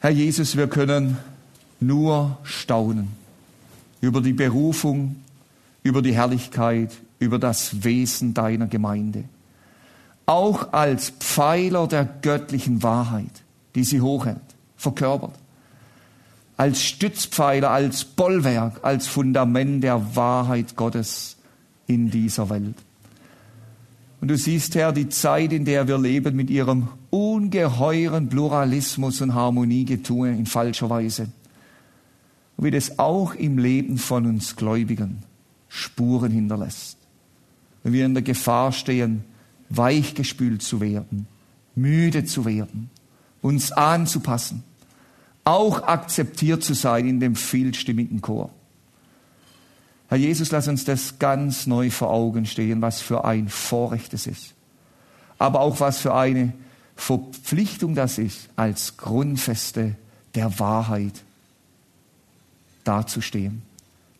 [0.00, 1.16] Herr Jesus, wir können
[1.80, 3.08] nur staunen
[4.00, 5.16] über die Berufung,
[5.82, 9.24] über die Herrlichkeit, über das Wesen deiner Gemeinde
[10.26, 14.40] auch als Pfeiler der göttlichen Wahrheit, die sie hochhält,
[14.76, 15.34] verkörpert.
[16.56, 21.36] Als Stützpfeiler, als Bollwerk, als Fundament der Wahrheit Gottes
[21.86, 22.76] in dieser Welt.
[24.20, 29.34] Und du siehst, Herr, die Zeit, in der wir leben, mit ihrem ungeheuren Pluralismus und
[29.34, 31.28] Harmoniegetue in falscher Weise.
[32.58, 35.22] wie das auch im Leben von uns Gläubigen
[35.68, 36.96] Spuren hinterlässt.
[37.82, 39.24] Wenn wir in der Gefahr stehen,
[39.68, 41.26] weichgespült zu werden,
[41.74, 42.90] müde zu werden,
[43.42, 44.64] uns anzupassen,
[45.44, 48.50] auch akzeptiert zu sein in dem vielstimmigen Chor.
[50.08, 54.26] Herr Jesus, lass uns das ganz neu vor Augen stehen, was für ein Vorrecht es
[54.26, 54.54] ist,
[55.38, 56.52] aber auch was für eine
[56.94, 59.96] Verpflichtung das ist, als Grundfeste
[60.34, 61.22] der Wahrheit
[62.84, 63.62] dazustehen.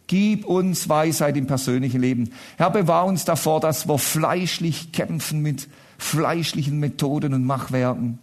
[0.07, 2.30] Gib uns Weisheit im persönlichen Leben.
[2.57, 8.18] Herr, bewahr uns davor, dass wir fleischlich kämpfen mit fleischlichen Methoden und Machwerken.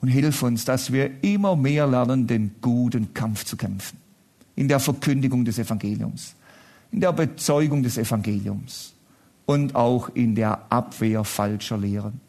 [0.00, 3.98] Und hilf uns, dass wir immer mehr lernen, den guten Kampf zu kämpfen.
[4.56, 6.34] In der Verkündigung des Evangeliums,
[6.90, 8.94] in der Bezeugung des Evangeliums
[9.46, 12.20] und auch in der Abwehr falscher Lehren.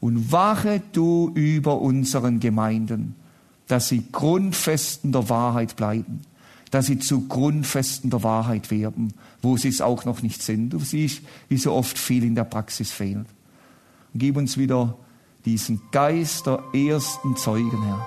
[0.00, 3.14] Und wache du über unseren Gemeinden,
[3.66, 6.20] dass sie Grundfesten der Wahrheit bleiben
[6.72, 9.12] dass sie zu Grundfesten der Wahrheit werden,
[9.42, 10.70] wo sie es auch noch nicht sind.
[10.70, 13.26] Du siehst, wie so oft viel in der Praxis fehlt.
[14.14, 14.96] Und gib uns wieder
[15.44, 18.06] diesen Geist der ersten Zeugen, Herr,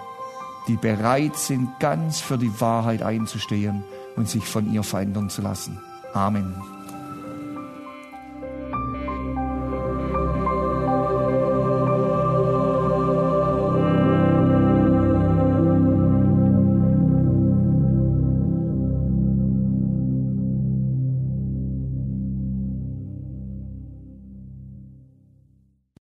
[0.67, 3.83] die bereit sind, ganz für die Wahrheit einzustehen
[4.15, 5.79] und sich von ihr verändern zu lassen.
[6.13, 6.74] Amen.